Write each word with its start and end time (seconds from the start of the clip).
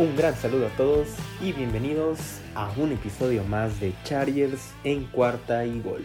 Un 0.00 0.16
gran 0.16 0.34
saludo 0.34 0.68
a 0.68 0.70
todos 0.78 1.08
y 1.42 1.52
bienvenidos 1.52 2.40
a 2.54 2.72
un 2.78 2.90
episodio 2.90 3.44
más 3.44 3.80
de 3.80 3.92
Chargers 4.02 4.72
en 4.82 5.04
cuarta 5.04 5.66
y 5.66 5.78
gol, 5.82 6.02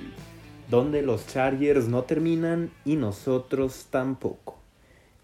donde 0.70 1.02
los 1.02 1.25
Chargers 1.28 1.88
no 1.88 2.04
terminan 2.04 2.71
y 2.84 2.97
nosotros 2.97 3.88
tampoco. 3.92 4.60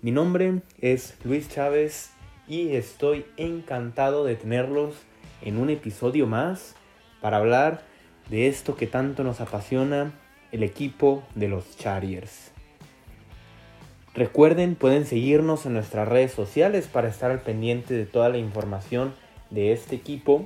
Mi 0.01 0.11
nombre 0.11 0.61
es 0.79 1.17
Luis 1.25 1.49
Chávez 1.49 2.11
y 2.47 2.69
estoy 2.69 3.25
encantado 3.35 4.23
de 4.23 4.37
tenerlos 4.37 4.95
en 5.41 5.57
un 5.57 5.69
episodio 5.69 6.25
más 6.25 6.77
para 7.19 7.39
hablar 7.39 7.83
de 8.29 8.47
esto 8.47 8.77
que 8.77 8.87
tanto 8.87 9.25
nos 9.25 9.41
apasiona, 9.41 10.13
el 10.53 10.63
equipo 10.63 11.23
de 11.35 11.49
los 11.49 11.75
Chargers. 11.75 12.50
Recuerden, 14.13 14.75
pueden 14.75 15.05
seguirnos 15.05 15.65
en 15.65 15.73
nuestras 15.73 16.05
redes 16.05 16.33
sociales 16.33 16.87
para 16.87 17.07
estar 17.07 17.31
al 17.31 17.39
pendiente 17.39 17.93
de 17.93 18.05
toda 18.05 18.27
la 18.27 18.37
información 18.37 19.13
de 19.51 19.71
este 19.71 19.95
equipo. 19.95 20.45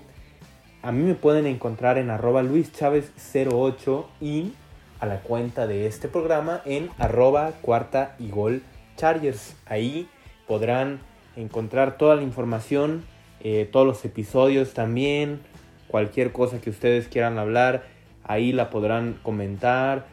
A 0.84 0.92
mí 0.92 1.02
me 1.02 1.16
pueden 1.16 1.48
encontrar 1.48 1.98
en 1.98 2.12
arroba 2.12 2.44
luischavez08 2.44 4.06
y 4.22 4.54
a 5.00 5.08
la 5.08 5.22
cuenta 5.22 5.66
de 5.66 5.88
este 5.88 6.08
programa 6.08 6.62
en 6.66 6.92
arroba 7.00 7.54
cuarta 7.64 8.16
y 8.20 8.30
gol 8.30 8.62
chargers. 8.98 9.56
Ahí 9.66 10.08
podrán 10.48 11.00
encontrar 11.36 11.98
toda 11.98 12.16
la 12.16 12.22
información, 12.22 13.04
eh, 13.40 13.68
todos 13.72 13.88
los 13.88 14.06
episodios 14.06 14.76
también, 14.76 15.40
cualquier 15.88 16.32
cosa 16.32 16.62
que 16.62 16.70
ustedes 16.70 17.08
quieran 17.08 17.40
hablar, 17.40 17.84
ahí 18.24 18.52
la 18.52 18.70
podrán 18.70 19.18
comentar, 19.24 20.06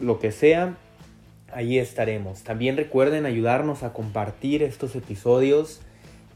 lo 0.00 0.18
que 0.18 0.32
sea 0.32 0.76
ahí 1.52 1.78
estaremos. 1.78 2.42
También 2.42 2.76
recuerden 2.76 3.26
ayudarnos 3.26 3.82
a 3.82 3.92
compartir 3.92 4.62
estos 4.62 4.94
episodios 4.96 5.80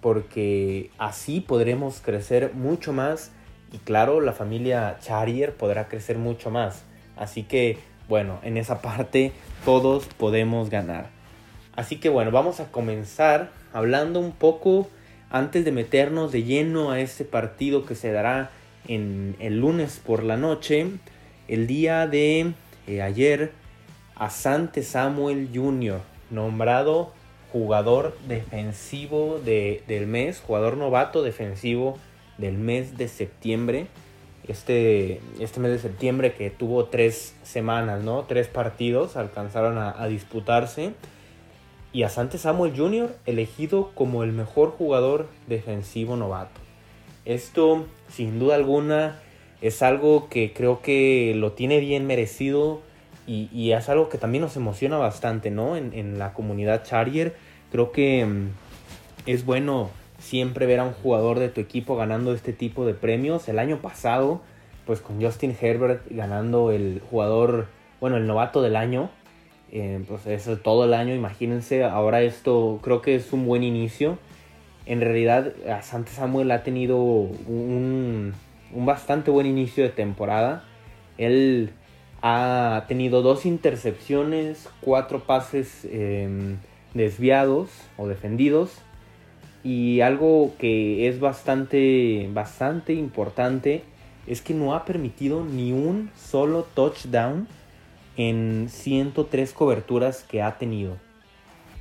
porque 0.01 0.91
así 0.99 1.41
podremos 1.41 2.01
crecer 2.01 2.53
mucho 2.55 2.93
más 2.93 3.33
y 3.73 3.79
claro, 3.79 4.21
la 4.21 4.33
familia 4.33 4.97
Charrier 5.01 5.55
podrá 5.55 5.89
crecer 5.89 6.19
mucho 6.19 6.51
más. 6.51 6.83
Así 7.17 7.43
que 7.43 7.79
bueno, 8.09 8.41
en 8.43 8.57
esa 8.57 8.83
parte 8.83 9.33
todos 9.65 10.07
podemos 10.07 10.71
ganar. 10.71 11.11
Así 11.77 11.97
que 11.97 12.09
bueno, 12.09 12.31
vamos 12.31 12.61
a 12.61 12.71
comenzar 12.73 13.51
hablando 13.73 14.21
un 14.21 14.33
poco 14.33 14.89
antes 15.31 15.65
de 15.65 15.71
meternos 15.71 16.33
de 16.33 16.43
lleno 16.43 16.91
a 16.91 17.01
este 17.01 17.25
partido 17.25 17.87
que 17.87 17.95
se 17.95 18.11
dará 18.11 18.51
en 18.89 19.37
el 19.39 19.61
lunes 19.61 20.01
por 20.05 20.25
la 20.25 20.37
noche. 20.37 20.87
El 21.47 21.67
día 21.67 22.07
de 22.09 22.53
eh, 22.87 23.03
ayer 23.03 23.53
Asante 24.21 24.83
Samuel 24.83 25.49
Jr., 25.51 25.99
nombrado 26.29 27.11
jugador 27.55 28.19
defensivo 28.29 29.41
del 29.43 30.07
mes, 30.07 30.43
jugador 30.47 30.77
novato 30.77 31.23
defensivo 31.23 31.97
del 32.37 32.59
mes 32.59 32.99
de 32.99 33.09
septiembre. 33.09 33.87
Este, 34.47 35.23
este 35.39 35.61
mes 35.61 35.73
de 35.73 35.79
septiembre 35.79 36.35
que 36.35 36.51
tuvo 36.51 36.85
tres 36.85 37.35
semanas, 37.45 38.05
¿no? 38.05 38.25
Tres 38.25 38.47
partidos 38.47 39.17
alcanzaron 39.17 39.79
a, 39.79 39.99
a 39.99 40.07
disputarse. 40.07 40.93
Y 41.95 42.03
Asante 42.03 42.37
Samuel 42.37 42.77
Jr. 42.77 43.17
elegido 43.25 43.91
como 43.95 44.23
el 44.23 44.33
mejor 44.33 44.73
jugador 44.73 45.29
defensivo 45.47 46.17
novato. 46.17 46.61
Esto, 47.25 47.87
sin 48.11 48.39
duda 48.39 48.57
alguna, 48.57 49.19
es 49.63 49.81
algo 49.81 50.29
que 50.29 50.53
creo 50.53 50.83
que 50.83 51.33
lo 51.35 51.53
tiene 51.53 51.81
bien 51.81 52.07
merecido 52.07 52.83
y, 53.27 53.73
es 53.73 53.89
algo 53.89 54.09
que 54.09 54.19
también 54.19 54.43
nos 54.43 54.57
emociona 54.57 54.99
bastante, 54.99 55.51
¿no? 55.51 55.77
En, 55.77 56.19
la 56.19 56.33
comunidad 56.33 56.83
Charrier. 56.85 57.37
Creo 57.71 57.93
que 57.93 58.25
mm, 58.27 58.49
es 59.27 59.45
bueno 59.45 59.91
siempre 60.19 60.67
ver 60.67 60.81
a 60.81 60.85
un 60.85 60.93
jugador 60.93 61.39
de 61.39 61.49
tu 61.49 61.61
equipo 61.61 61.97
ganando 61.97 62.35
este 62.35 62.53
tipo 62.53 62.85
de 62.87 62.95
premios. 62.95 63.49
El 63.49 63.59
año 63.59 63.79
pasado, 63.79 64.41
pues 64.87 65.01
con 65.01 65.23
Justin 65.23 65.57
Herbert 65.61 66.03
ganando 66.11 66.73
el 66.73 67.01
jugador, 67.09 67.69
bueno, 68.01 68.17
el 68.17 68.27
novato 68.27 68.63
del 68.63 68.77
año. 68.77 69.11
Eh, 69.73 70.03
pues 70.09 70.27
eso 70.27 70.57
todo 70.57 70.85
el 70.85 70.95
año, 70.95 71.15
imagínense. 71.15 71.85
Ahora 71.85 72.23
esto 72.23 72.81
creo 72.83 73.01
que 73.01 73.15
es 73.15 73.33
un 73.33 73.47
buen 73.47 73.63
inicio. 73.63 74.19
En 74.87 75.01
realidad, 75.01 75.53
Sante 75.83 76.11
Samuel 76.11 76.51
ha 76.51 76.65
tenido 76.65 76.97
un, 76.99 78.35
un 78.73 78.87
bastante 78.87 79.31
buen 79.31 79.47
inicio 79.47 79.85
de 79.85 79.91
temporada. 79.91 80.65
Él 81.17 81.71
ha 82.23 82.85
tenido 82.89 83.23
dos 83.23 83.47
intercepciones, 83.47 84.69
cuatro 84.81 85.25
pases 85.25 85.87
em, 85.91 86.59
desviados 86.95 87.71
o 87.97 88.09
defendidos. 88.09 88.73
Y 89.63 90.01
algo 90.01 90.55
que 90.59 91.09
es 91.09 91.21
bastante, 91.21 92.29
bastante 92.33 92.95
importante 92.95 93.85
es 94.27 94.43
que 94.43 94.55
no 94.55 94.75
ha 94.75 94.85
permitido 94.85 95.45
ni 95.45 95.73
un 95.73 96.11
solo 96.17 96.67
touchdown 96.75 97.47
en 98.17 98.69
103 98.71 99.53
coberturas 99.53 100.23
que 100.23 100.43
ha 100.43 100.59
tenido. 100.59 100.97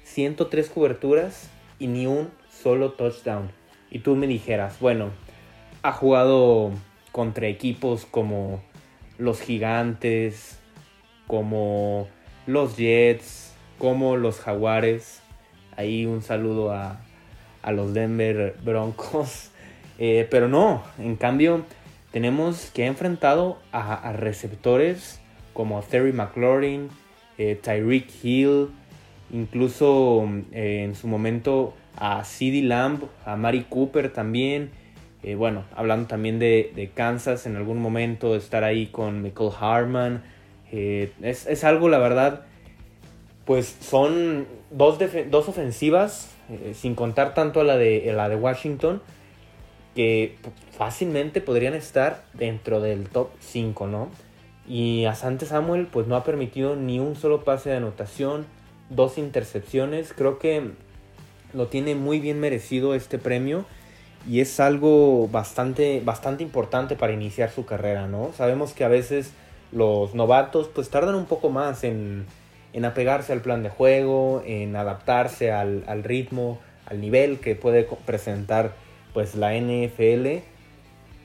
103 0.03 0.69
coberturas 0.69 1.49
y 1.79 1.87
ni 1.87 2.07
un 2.07 2.29
solo 2.49 2.91
touchdown. 2.91 3.51
Y 3.91 3.99
tú 3.99 4.15
me 4.15 4.27
dijeras, 4.27 4.79
bueno, 4.79 5.09
ha 5.81 5.91
jugado 5.91 6.71
contra 7.11 7.47
equipos 7.47 8.05
como 8.05 8.61
los 9.19 9.41
gigantes, 9.41 10.59
como 11.27 12.07
los 12.47 12.77
Jets, 12.77 13.53
como 13.77 14.17
los 14.17 14.39
Jaguares. 14.39 15.21
Ahí 15.75 16.07
un 16.07 16.23
saludo 16.23 16.71
a, 16.71 16.99
los 17.71 17.93
Denver 17.93 18.55
Broncos. 18.63 19.51
Eh, 20.01 20.25
pero 20.31 20.47
no, 20.47 20.81
en 20.97 21.17
cambio 21.17 21.65
tenemos 22.13 22.71
que 22.73 22.85
enfrentado 22.85 23.59
a, 23.73 24.13
receptores 24.13 25.19
como 25.51 25.81
Terry 25.81 26.13
McLaurin, 26.13 26.87
eh, 27.37 27.59
Tyreek 27.61 28.07
Hill, 28.23 28.69
incluso 29.29 30.25
eh, 30.53 30.83
en 30.85 30.95
su 30.95 31.09
momento 31.09 31.73
a 31.97 32.23
CeeDee 32.23 32.61
Lamb, 32.61 33.03
a 33.25 33.35
Mari 33.35 33.65
Cooper 33.69 34.13
también. 34.13 34.71
Eh, 35.21 35.35
bueno, 35.35 35.65
hablando 35.75 36.07
también 36.07 36.39
de, 36.39 36.91
Kansas 36.93 37.45
en 37.45 37.57
algún 37.57 37.81
momento, 37.81 38.35
estar 38.35 38.63
ahí 38.63 38.87
con 38.87 39.21
Michael 39.21 39.51
Harman. 39.59 40.23
Eh, 40.71 41.11
es, 41.21 41.63
algo, 41.63 41.89
la 41.89 41.97
verdad, 41.97 42.45
pues 43.45 43.75
son 43.81 44.47
dos, 44.71 44.97
dos 45.29 45.49
ofensivas, 45.49 46.31
eh, 46.49 46.73
sin 46.73 46.95
contar 46.95 47.33
tanto 47.33 47.59
a 47.59 47.63
la 47.63 47.77
de, 47.77 48.11
la 48.13 48.29
de 48.29 48.35
Washington, 48.35 49.01
que 49.93 50.37
fácilmente 50.77 51.41
podrían 51.41 51.73
estar 51.73 52.23
dentro 52.33 52.79
del 52.79 53.09
top 53.09 53.29
5, 53.39 53.87
¿no? 53.87 54.09
Y 54.67 55.05
Asante 55.05 55.45
Samuel, 55.45 55.87
pues 55.87 56.07
no 56.07 56.15
ha 56.15 56.23
permitido 56.23 56.75
ni 56.75 56.99
un 56.99 57.15
solo 57.15 57.43
pase 57.43 57.71
de 57.71 57.77
anotación, 57.77 58.45
dos 58.89 59.17
intercepciones. 59.17 60.13
Creo 60.13 60.37
que 60.37 60.71
lo 61.53 61.67
tiene 61.67 61.95
muy 61.95 62.19
bien 62.19 62.39
merecido 62.39 62.93
este 62.93 63.17
premio 63.17 63.65
y 64.27 64.41
es 64.41 64.59
algo 64.59 65.27
bastante, 65.27 66.01
bastante 66.03 66.43
importante 66.43 66.95
para 66.95 67.13
iniciar 67.13 67.51
su 67.51 67.65
carrera, 67.65 68.07
¿no? 68.07 68.31
Sabemos 68.35 68.73
que 68.73 68.83
a 68.83 68.87
veces 68.87 69.31
los 69.71 70.15
novatos 70.15 70.69
pues 70.73 70.89
tardan 70.89 71.15
un 71.15 71.25
poco 71.25 71.49
más 71.49 71.83
en, 71.83 72.25
apegarse 72.83 73.33
al 73.33 73.41
plan 73.41 73.63
de 73.63 73.69
juego, 73.69 74.41
en 74.45 74.75
adaptarse 74.75 75.51
al, 75.51 76.03
ritmo, 76.03 76.59
al 76.85 77.01
nivel 77.01 77.39
que 77.39 77.55
puede 77.55 77.87
presentar 78.05 78.73
pues 79.13 79.35
la 79.35 79.53
NFL, 79.53 80.43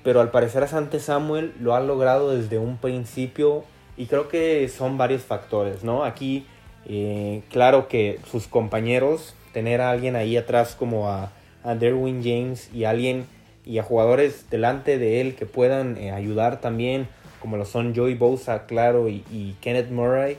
pero 0.03 0.21
al 0.21 0.31
parecer 0.31 0.63
a 0.63 0.69
Sante 0.69 1.01
Samuel 1.01 1.55
lo 1.61 1.75
ha 1.75 1.81
logrado 1.81 2.35
desde 2.35 2.59
un 2.59 2.77
principio 2.77 3.65
y 3.97 4.07
creo 4.07 4.29
que 4.29 4.69
son 4.69 4.99
varios 4.99 5.23
factores, 5.23 5.85
¿no? 5.85 6.05
Aquí, 6.05 6.47
eh, 6.87 7.43
claro 7.51 7.89
que 7.89 8.19
sus 8.31 8.47
compañeros, 8.47 9.35
tener 9.53 9.81
a 9.81 9.91
alguien 9.91 10.17
ahí 10.17 10.37
atrás 10.37 10.75
como 10.75 11.09
a 11.09 11.31
a 11.65 11.75
Derwin 11.75 12.23
James 12.23 12.71
y 12.73 12.85
a 12.85 12.91
alguien 12.91 13.27
y 13.65 13.79
a 13.79 13.83
jugadores 13.83 14.51
delante 14.51 14.99
de 14.99 15.21
él 15.21 15.35
que 15.35 15.47
puedan 15.47 15.97
eh, 15.97 16.13
ayudar 16.13 16.61
también, 16.61 17.09
como 17.41 17.57
lo 17.57 17.65
son 17.65 17.95
Joey 17.95 18.15
Bosa, 18.15 18.67
claro, 18.67 19.09
y, 19.09 19.57
Kenneth 19.61 19.91
Murray. 19.91 20.37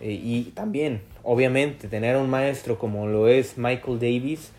Eh, 0.00 0.12
y 0.12 0.44
también, 0.54 1.02
obviamente, 1.22 1.88
tener 1.88 2.16
un 2.16 2.30
maestro 2.30 2.78
como 2.78 3.06
lo 3.06 3.28
es 3.28 3.58
Michael 3.58 3.98
Davis, 3.98 4.52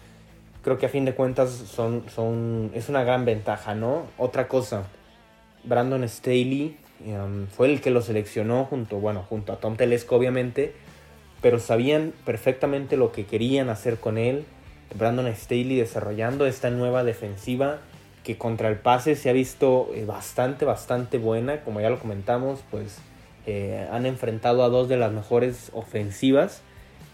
creo 0.61 0.77
que 0.77 0.85
a 0.85 0.89
fin 0.89 1.05
de 1.05 1.15
cuentas 1.15 1.49
son, 1.49 2.03
son, 2.13 2.71
es 2.75 2.89
una 2.89 3.03
gran 3.03 3.25
ventaja, 3.25 3.73
¿no? 3.73 4.03
Otra 4.17 4.47
cosa, 4.47 4.83
Brandon 5.63 6.07
Staley 6.07 6.77
um, 7.05 7.47
fue 7.47 7.71
el 7.71 7.81
que 7.81 7.89
lo 7.91 8.01
seleccionó 8.01 8.65
junto, 8.65 8.99
bueno, 8.99 9.25
junto 9.27 9.53
a 9.53 9.57
Tom 9.57 9.77
Telesco, 9.77 10.15
obviamente, 10.15 10.73
pero 11.41 11.59
sabían 11.59 12.13
perfectamente 12.25 12.97
lo 12.97 13.11
que 13.11 13.25
querían 13.25 13.69
hacer 13.69 13.97
con 13.97 14.17
él 14.17 14.45
Brandon 14.95 15.33
Staley 15.35 15.77
desarrollando 15.77 16.45
esta 16.45 16.69
nueva 16.69 17.03
defensiva 17.03 17.79
que 18.23 18.37
contra 18.37 18.69
el 18.69 18.77
pase 18.77 19.15
se 19.15 19.29
ha 19.29 19.33
visto 19.33 19.89
eh, 19.95 20.05
bastante, 20.05 20.65
bastante 20.65 21.17
buena. 21.17 21.61
Como 21.61 21.81
ya 21.81 21.89
lo 21.89 21.99
comentamos, 21.99 22.59
pues 22.69 22.97
eh, 23.45 23.87
han 23.91 24.05
enfrentado 24.05 24.63
a 24.63 24.69
dos 24.69 24.87
de 24.89 24.97
las 24.97 25.11
mejores 25.11 25.71
ofensivas. 25.73 26.61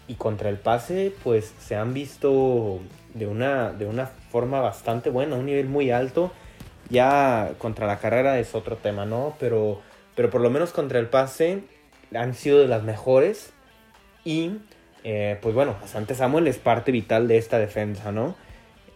y 0.06 0.14
contra 0.14 0.48
el 0.48 0.56
pase, 0.56 1.12
pues 1.22 1.52
se 1.60 1.76
han 1.76 1.92
visto 1.92 2.80
de 3.12 3.26
una, 3.26 3.72
de 3.72 3.84
una 3.84 4.06
forma 4.06 4.60
bastante 4.60 5.10
buena, 5.10 5.36
un 5.36 5.44
nivel 5.44 5.66
muy 5.68 5.90
alto. 5.90 6.32
Ya 6.88 7.52
contra 7.58 7.86
la 7.86 7.98
carrera 7.98 8.38
es 8.38 8.54
otro 8.54 8.76
tema, 8.76 9.04
¿no? 9.04 9.36
Pero, 9.38 9.82
pero 10.14 10.30
por 10.30 10.40
lo 10.40 10.48
menos 10.48 10.72
contra 10.72 10.98
el 10.98 11.08
pase 11.08 11.62
han 12.14 12.34
sido 12.34 12.58
de 12.60 12.68
las 12.68 12.82
mejores. 12.84 13.52
Y 14.24 14.52
eh, 15.04 15.38
pues 15.40 15.54
bueno, 15.54 15.76
Asante 15.82 16.14
Samuel 16.14 16.46
es 16.46 16.58
parte 16.58 16.92
vital 16.92 17.28
de 17.28 17.38
esta 17.38 17.58
defensa, 17.58 18.12
¿no? 18.12 18.34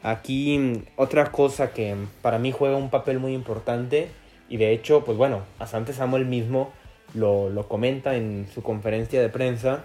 Aquí 0.02 0.82
otra 0.96 1.30
cosa 1.30 1.72
que 1.72 1.96
para 2.22 2.38
mí 2.38 2.52
juega 2.52 2.76
un 2.76 2.90
papel 2.90 3.18
muy 3.18 3.34
importante 3.34 4.08
y 4.48 4.56
de 4.56 4.72
hecho, 4.72 5.04
pues 5.04 5.16
bueno, 5.16 5.42
Asante 5.58 5.92
Samuel 5.92 6.26
mismo 6.26 6.72
lo, 7.14 7.50
lo 7.50 7.68
comenta 7.68 8.16
en 8.16 8.48
su 8.52 8.62
conferencia 8.62 9.20
de 9.20 9.28
prensa 9.28 9.84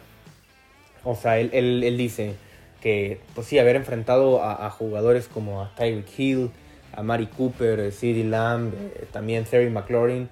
o 1.10 1.16
sea, 1.16 1.40
él, 1.40 1.52
él, 1.54 1.98
dice 1.98 2.36
que, 2.82 3.22
pues 3.34 3.48
sí, 3.48 3.58
haber 3.60 3.78
enfrentado 3.78 4.44
a, 4.44 4.70
jugadores 4.70 5.30
como 5.30 5.62
a 5.62 5.74
Tyreek 5.76 6.20
Hill, 6.20 6.52
a 6.94 7.02
Mari 7.02 7.28
Cooper, 7.28 7.94
CeeDee 7.94 8.26
Lamb, 8.26 8.74
eh, 8.74 9.08
también 9.14 9.46
Terry 9.46 9.70
McLaurin, 9.70 10.28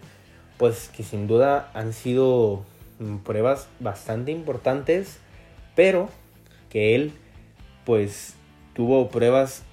pues 0.57 0.89
que 0.89 1.03
sin 1.03 1.27
duda 1.27 1.71
han 1.73 1.93
sido 1.93 2.65
mm, 2.99 3.19
pruebas 3.19 3.69
bastante 3.79 4.33
importantes, 4.33 5.19
pero 5.75 6.09
que 6.69 6.95
él, 6.95 7.11
pues, 7.85 8.35
tuvo 8.73 9.09
pruebas 9.09 9.63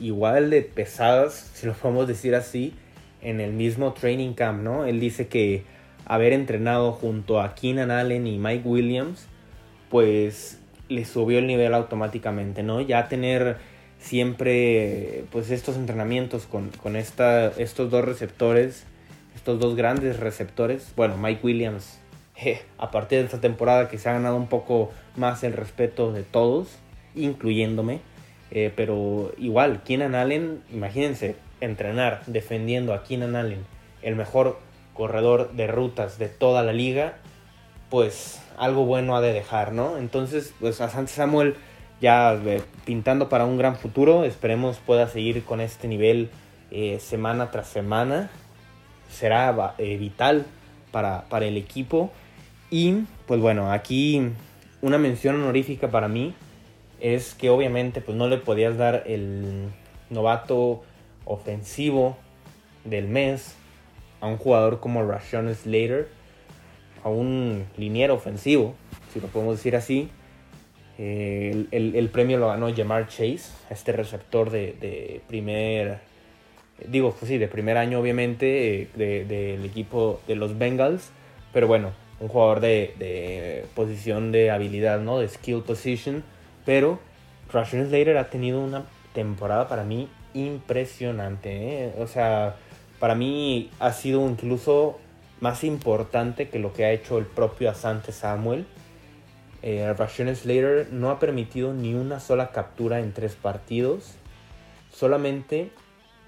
igual 0.00 0.50
de 0.50 0.62
pesadas, 0.62 1.50
si 1.54 1.66
lo 1.66 1.74
podemos 1.74 2.08
decir 2.08 2.34
así, 2.34 2.74
en 3.20 3.40
el 3.40 3.52
mismo 3.52 3.92
training 3.92 4.34
camp, 4.34 4.62
¿no? 4.62 4.84
Él 4.84 5.00
dice 5.00 5.28
que 5.28 5.64
haber 6.06 6.32
entrenado 6.32 6.92
junto 6.92 7.40
a 7.40 7.54
Keenan 7.54 7.90
Allen 7.90 8.26
y 8.26 8.38
Mike 8.38 8.66
Williams, 8.66 9.26
pues 9.90 10.58
le 10.88 11.04
subió 11.04 11.38
el 11.38 11.46
nivel 11.46 11.74
automáticamente, 11.74 12.62
¿no? 12.62 12.80
Ya 12.80 13.08
tener 13.08 13.56
siempre 13.98 15.24
pues 15.30 15.50
estos 15.50 15.76
entrenamientos 15.76 16.46
con, 16.46 16.70
con 16.70 16.96
esta, 16.96 17.48
estos 17.58 17.90
dos 17.90 18.04
receptores, 18.04 18.84
estos 19.34 19.58
dos 19.60 19.76
grandes 19.76 20.18
receptores, 20.18 20.92
bueno, 20.96 21.16
Mike 21.16 21.40
Williams, 21.42 21.98
a 22.78 22.90
partir 22.90 23.18
de 23.18 23.24
esta 23.24 23.40
temporada 23.40 23.88
que 23.88 23.98
se 23.98 24.08
ha 24.08 24.12
ganado 24.12 24.36
un 24.36 24.46
poco 24.46 24.90
más 25.16 25.42
el 25.44 25.52
respeto 25.52 26.12
de 26.12 26.22
todos, 26.22 26.68
incluyéndome, 27.14 28.00
eh, 28.50 28.72
pero 28.74 29.32
igual, 29.38 29.82
Keenan 29.82 30.14
Allen, 30.14 30.62
imagínense, 30.72 31.36
entrenar 31.60 32.22
defendiendo 32.26 32.94
a 32.94 33.02
Keenan 33.02 33.36
Allen, 33.36 33.64
el 34.02 34.16
mejor 34.16 34.58
corredor 34.94 35.52
de 35.52 35.66
rutas 35.66 36.18
de 36.18 36.28
toda 36.28 36.62
la 36.62 36.72
liga, 36.72 37.14
pues 37.90 38.40
algo 38.56 38.84
bueno 38.84 39.16
ha 39.16 39.20
de 39.20 39.32
dejar, 39.32 39.72
¿no? 39.72 39.96
Entonces, 39.96 40.54
pues 40.60 40.80
a 40.80 40.88
Samuel 41.06 41.56
ya 42.00 42.34
eh, 42.34 42.62
pintando 42.84 43.28
para 43.28 43.44
un 43.44 43.58
gran 43.58 43.76
futuro, 43.76 44.24
esperemos 44.24 44.78
pueda 44.78 45.08
seguir 45.08 45.44
con 45.44 45.60
este 45.60 45.88
nivel 45.88 46.30
eh, 46.70 46.98
semana 47.00 47.50
tras 47.50 47.68
semana, 47.68 48.30
será 49.10 49.74
eh, 49.78 49.96
vital 49.96 50.46
para, 50.92 51.24
para 51.28 51.46
el 51.46 51.56
equipo. 51.56 52.10
Y 52.70 53.04
pues 53.26 53.40
bueno, 53.40 53.72
aquí 53.72 54.30
una 54.82 54.98
mención 54.98 55.36
honorífica 55.36 55.88
para 55.88 56.08
mí 56.08 56.34
es 57.00 57.34
que 57.34 57.50
obviamente 57.50 58.00
pues 58.00 58.16
no 58.16 58.28
le 58.28 58.38
podías 58.38 58.76
dar 58.76 59.04
el 59.06 59.68
novato 60.10 60.82
ofensivo 61.24 62.16
del 62.84 63.08
mes 63.08 63.54
a 64.20 64.26
un 64.26 64.36
jugador 64.36 64.80
como 64.80 65.04
Rashawn 65.04 65.54
Slater 65.54 66.08
a 67.04 67.08
un 67.08 67.64
liniero 67.76 68.14
ofensivo, 68.14 68.74
si 69.12 69.20
lo 69.20 69.28
podemos 69.28 69.56
decir 69.56 69.76
así. 69.76 70.10
Eh, 70.98 71.66
el, 71.70 72.08
premio 72.08 72.38
lo 72.38 72.48
ganó 72.48 72.74
Jamar 72.74 73.06
Chase, 73.06 73.52
este 73.70 73.92
receptor 73.92 74.50
de, 74.50 75.20
primer, 75.28 76.00
digo, 76.88 77.12
pues 77.12 77.28
sí, 77.28 77.38
de 77.38 77.46
primer 77.46 77.76
año 77.76 78.00
obviamente, 78.00 78.88
eh, 78.98 79.24
del 79.28 79.64
equipo 79.64 80.20
de 80.26 80.34
los 80.34 80.58
Bengals, 80.58 81.12
pero 81.52 81.68
bueno, 81.68 81.92
un 82.20 82.28
jugador 82.28 82.60
de, 82.60 83.66
posición 83.74 84.32
de 84.32 84.50
habilidad, 84.50 85.00
¿no? 85.00 85.18
De 85.18 85.28
skill 85.28 85.62
position, 85.62 86.24
pero 86.64 86.98
Rashawn 87.52 87.86
Slater 87.86 88.16
ha 88.18 88.30
tenido 88.30 88.60
una 88.60 88.84
temporada 89.12 89.68
para 89.68 89.84
mí 89.84 90.08
impresionante, 90.34 91.86
¿eh? 91.86 91.94
o 91.98 92.06
sea, 92.06 92.56
para 92.98 93.14
mí 93.14 93.70
ha 93.78 93.92
sido 93.92 94.28
incluso 94.28 94.98
más 95.40 95.64
importante 95.64 96.48
que 96.48 96.58
lo 96.58 96.72
que 96.72 96.84
ha 96.84 96.90
hecho 96.90 97.18
el 97.18 97.26
propio 97.26 97.70
Asante 97.70 98.12
Samuel. 98.12 98.66
Eh, 99.62 99.92
Slater 100.34 100.88
no 100.92 101.10
ha 101.10 101.18
permitido 101.18 101.72
ni 101.72 101.94
una 101.94 102.20
sola 102.20 102.50
captura 102.50 103.00
en 103.00 103.12
tres 103.12 103.34
partidos. 103.34 104.14
Solamente 104.92 105.70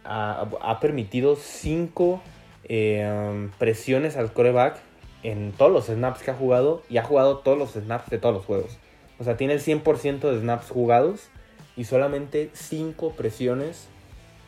ha, 0.05 0.79
permitido 0.81 1.37
cinco 1.37 2.23
eh, 2.65 3.49
presiones 3.59 4.17
al 4.17 4.33
coreback 4.33 4.81
en 5.22 5.52
todos 5.52 5.70
los 5.70 5.87
snaps 5.87 6.22
que 6.22 6.31
ha 6.31 6.34
jugado 6.34 6.82
y 6.88 6.99
ha 6.99 7.05
jugado 7.05 7.38
todos 7.38 7.58
los 7.58 7.72
snaps 7.72 8.11
de 8.11 8.19
todos 8.19 8.34
los 8.34 8.44
juegos. 8.44 8.78
O 9.19 9.25
sea, 9.25 9.37
tiene 9.37 9.55
el 9.55 9.61
100% 9.61 10.20
de 10.20 10.40
snaps 10.40 10.70
jugados 10.70 11.28
y 11.76 11.84
solamente 11.84 12.50
cinco 12.55 13.12
presiones 13.12 13.88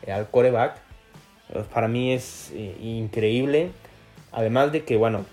eh, 0.07 0.13
al 0.13 0.29
coreback. 0.31 0.77
Para 1.73 1.89
mí 1.89 2.13
es 2.13 2.51
eh, 2.55 2.77
increíble. 2.81 3.71
Además 4.33 4.73
de 4.73 4.85
que, 4.85 4.97
bueno, 4.97 5.27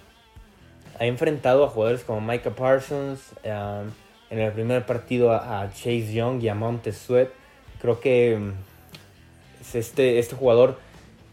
ha 1.00 1.06
enfrentado 1.06 1.64
a 1.64 1.70
jugadores 1.70 2.04
como 2.04 2.20
Micah 2.20 2.50
Parsons, 2.50 3.34
um, 3.46 3.90
en 4.30 4.40
el 4.40 4.52
primer 4.52 4.86
partido 4.86 5.32
a, 5.32 5.70
Chase 5.74 6.14
Young 6.14 6.44
y 6.44 6.50
a 6.50 6.56
Montez 6.56 6.98
Sweat. 6.98 7.30
Creo 7.82 8.02
que 8.02 8.36
um, 8.36 8.54
este, 9.74 10.20
este 10.20 10.36
jugador 10.36 10.78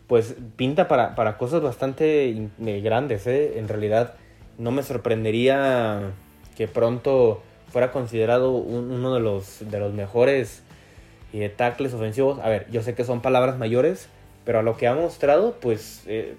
pues 0.06 0.36
pinta 0.56 0.88
para, 0.88 1.36
cosas 1.38 1.62
bastante 1.62 2.48
eh, 2.64 2.80
grandes. 2.80 3.26
¿eh? 3.26 3.58
En 3.58 3.68
realidad 3.68 4.14
no 4.58 4.70
me 4.70 4.82
sorprendería 4.82 6.12
que 6.56 6.68
pronto 6.68 7.42
fuera 7.68 7.92
considerado 7.92 8.52
uno 8.52 9.14
de 9.14 9.20
los, 9.20 9.68
de 9.70 9.78
los 9.78 9.92
mejores 9.92 10.62
eh, 11.32 11.52
tackles 11.54 11.92
ofensivos. 11.92 12.38
A 12.38 12.48
ver, 12.48 12.66
yo 12.70 12.82
sé 12.82 12.94
que 12.94 13.04
son 13.04 13.20
palabras 13.20 13.58
mayores, 13.58 14.08
pero 14.44 14.60
a 14.60 14.62
lo 14.62 14.76
que 14.76 14.86
ha 14.86 14.94
mostrado, 14.94 15.56
pues 15.60 16.04
eh, 16.06 16.36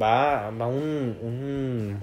va, 0.00 0.50
va 0.50 0.66
un, 0.66 1.98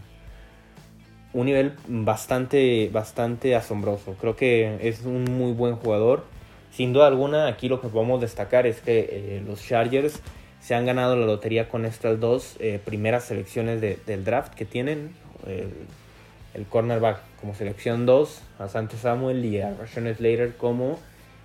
un, 1.33 1.45
nivel 1.45 1.73
bastante, 1.87 2.89
bastante 2.91 3.55
asombroso. 3.55 4.15
Creo 4.19 4.35
que 4.35 4.79
es 4.81 5.03
un 5.05 5.23
muy 5.23 5.53
buen 5.53 5.75
jugador. 5.75 6.25
Sin 6.71 6.91
duda 6.91 7.07
alguna, 7.07 7.47
aquí 7.47 7.69
lo 7.69 7.79
que 7.79 7.87
podemos 7.87 8.19
destacar 8.19 8.65
es 8.67 8.81
que 8.81 9.07
eh, 9.09 9.43
los 9.47 9.65
Chargers 9.65 10.19
se 10.65 10.73
han 10.73 10.87
ganado 10.87 11.15
la 11.15 11.27
lotería 11.27 11.69
con 11.69 11.85
estas 11.85 12.19
dos 12.19 12.55
eh, 12.59 12.79
primeras 12.83 13.25
selecciones 13.25 13.79
del 13.81 14.25
draft 14.25 14.55
que 14.55 14.65
tienen. 14.65 15.11
El, 15.45 16.65
cornerback 16.69 17.19
como 17.39 17.53
selección 17.53 18.07
2, 18.07 18.41
a 18.57 18.67
Santos 18.67 19.01
Samuel 19.01 19.45
y 19.45 19.61
a 19.61 19.75
Rashawn 19.75 20.15
Slater 20.15 20.55
como 20.55 20.99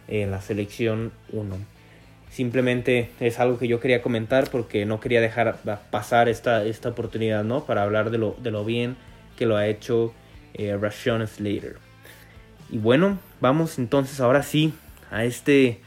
la 0.09 0.41
selección 0.41 1.12
1. 1.33 1.57
Simplemente 2.31 3.11
es 3.21 3.39
algo 3.41 3.59
que 3.59 3.69
yo 3.69 3.79
quería 3.79 4.00
comentar 4.00 4.49
porque 4.50 4.87
no 4.87 5.00
quería 5.00 5.21
dejar 5.21 5.59
pasar 5.91 6.31
esta, 6.31 6.65
esta 6.65 6.89
oportunidad, 6.89 7.45
¿no? 7.45 7.65
Para 7.65 7.83
hablar 7.83 8.11
de 8.11 8.17
lo, 8.17 8.37
de 8.41 8.50
lo 8.50 8.65
bien 8.65 8.97
que 9.37 9.45
lo 9.45 9.57
ha 9.57 9.67
hecho 9.67 10.15
eh, 10.55 10.79
Slater. 11.27 11.77
Y 12.71 12.79
bueno, 12.79 13.19
vamos 13.41 13.79
entonces 13.79 14.19
ahora 14.21 14.43
sí 14.43 14.73
a 15.11 15.25
este, 15.25 15.81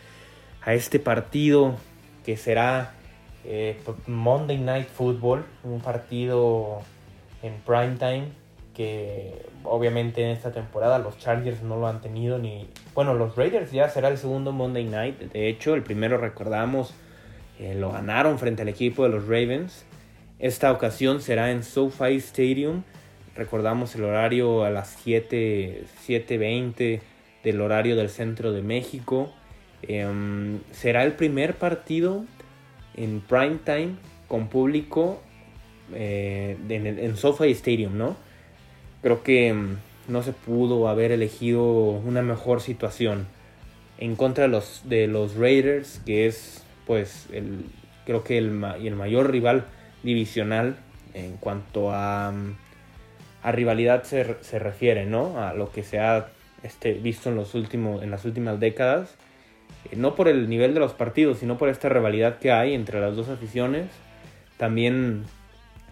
a 0.62 0.76
este 0.76 1.00
partido 1.00 1.78
que 2.26 2.38
será 2.38 2.94
eh, 3.46 3.78
Monday 4.08 4.58
Night 4.58 4.88
Football, 4.88 5.46
un 5.64 5.82
partido 5.82 6.82
en 7.42 7.54
prime 7.66 7.96
time 7.98 8.44
que 8.74 9.46
obviamente 9.64 10.24
en 10.24 10.30
esta 10.30 10.52
temporada 10.52 10.98
los 11.00 11.18
Chargers 11.18 11.62
no 11.62 11.78
lo 11.78 11.88
han 11.88 12.02
tenido 12.02 12.40
ni... 12.40 12.68
Bueno, 12.96 13.14
los 13.14 13.36
Raiders 13.36 13.72
ya 13.72 13.88
será 13.90 14.08
el 14.08 14.18
segundo 14.18 14.52
Monday 14.52 14.86
Night. 14.86 15.20
De 15.20 15.48
hecho, 15.48 15.76
el 15.76 15.84
primero 15.84 16.18
recordamos, 16.18 16.94
eh, 17.60 17.76
lo 17.76 17.92
ganaron 17.92 18.40
frente 18.40 18.64
al 18.64 18.70
equipo 18.70 19.04
de 19.04 19.10
los 19.10 19.24
Ravens. 19.24 19.86
Esta 20.40 20.72
ocasión 20.72 21.22
será 21.22 21.52
en 21.52 21.64
SoFi 21.64 22.16
Stadium. 22.16 22.84
Recordamos 23.36 23.96
el 23.96 24.04
horario 24.04 24.64
a 24.64 24.70
las 24.70 24.98
7, 25.04 25.86
7.20 26.08 27.02
del 27.44 27.62
horario 27.62 27.96
del 27.96 28.10
centro 28.10 28.52
de 28.52 28.62
México. 28.62 29.32
Em, 29.84 30.60
será 30.72 31.04
el 31.04 31.14
primer 31.14 31.56
partido 31.56 32.26
en 32.96 33.22
prime 33.22 33.60
time 33.64 33.96
con 34.28 34.48
público 34.48 35.22
eh, 35.94 36.58
en, 36.70 36.86
en 36.88 37.18
SoFi 37.18 37.52
Stadium, 37.52 37.98
¿no? 37.98 38.16
Creo 39.02 39.24
que 39.24 39.54
mm, 39.54 39.78
no 40.08 40.24
se 40.24 40.34
pudo 40.34 40.88
haber 40.88 41.12
elegido 41.12 41.64
una 41.64 42.22
mejor 42.22 42.62
situación 42.62 43.28
en 43.98 44.16
contra 44.16 44.46
de 44.46 44.50
los, 44.50 44.82
de 44.86 45.08
los 45.08 45.36
Raiders, 45.36 46.02
que 46.06 46.28
es 46.28 46.64
pues 46.86 47.28
el, 47.32 47.66
creo 48.06 48.24
que 48.24 48.38
el, 48.38 48.64
el 48.82 48.96
mayor 48.96 49.32
rival 49.32 49.66
divisional 50.04 50.78
en 51.14 51.38
cuanto 51.38 51.92
a, 51.92 52.32
mm, 52.32 52.56
a 53.44 53.52
rivalidad 53.52 54.04
se, 54.04 54.36
se, 54.42 54.60
refiere, 54.60 55.06
¿no? 55.06 55.40
A 55.40 55.54
lo 55.54 55.72
que 55.72 55.84
se 55.84 56.00
ha 56.00 56.28
este, 56.64 56.94
visto 56.94 57.30
en, 57.30 57.36
los 57.36 57.56
últimos, 57.56 58.04
en 58.04 58.12
las 58.12 58.26
últimas 58.26 58.60
décadas. 58.60 59.16
Eh, 59.92 59.96
no 59.96 60.16
por 60.16 60.28
el 60.28 60.50
nivel 60.50 60.74
de 60.74 60.80
los 60.80 60.94
partidos, 60.94 61.40
sino 61.40 61.58
por 61.58 61.70
esta 61.70 61.90
rivalidad 61.90 62.40
que 62.40 62.52
hay 62.52 62.74
entre 62.74 63.00
las 63.00 63.16
dos 63.16 63.30
aficiones. 63.30 63.88
También 64.58 65.26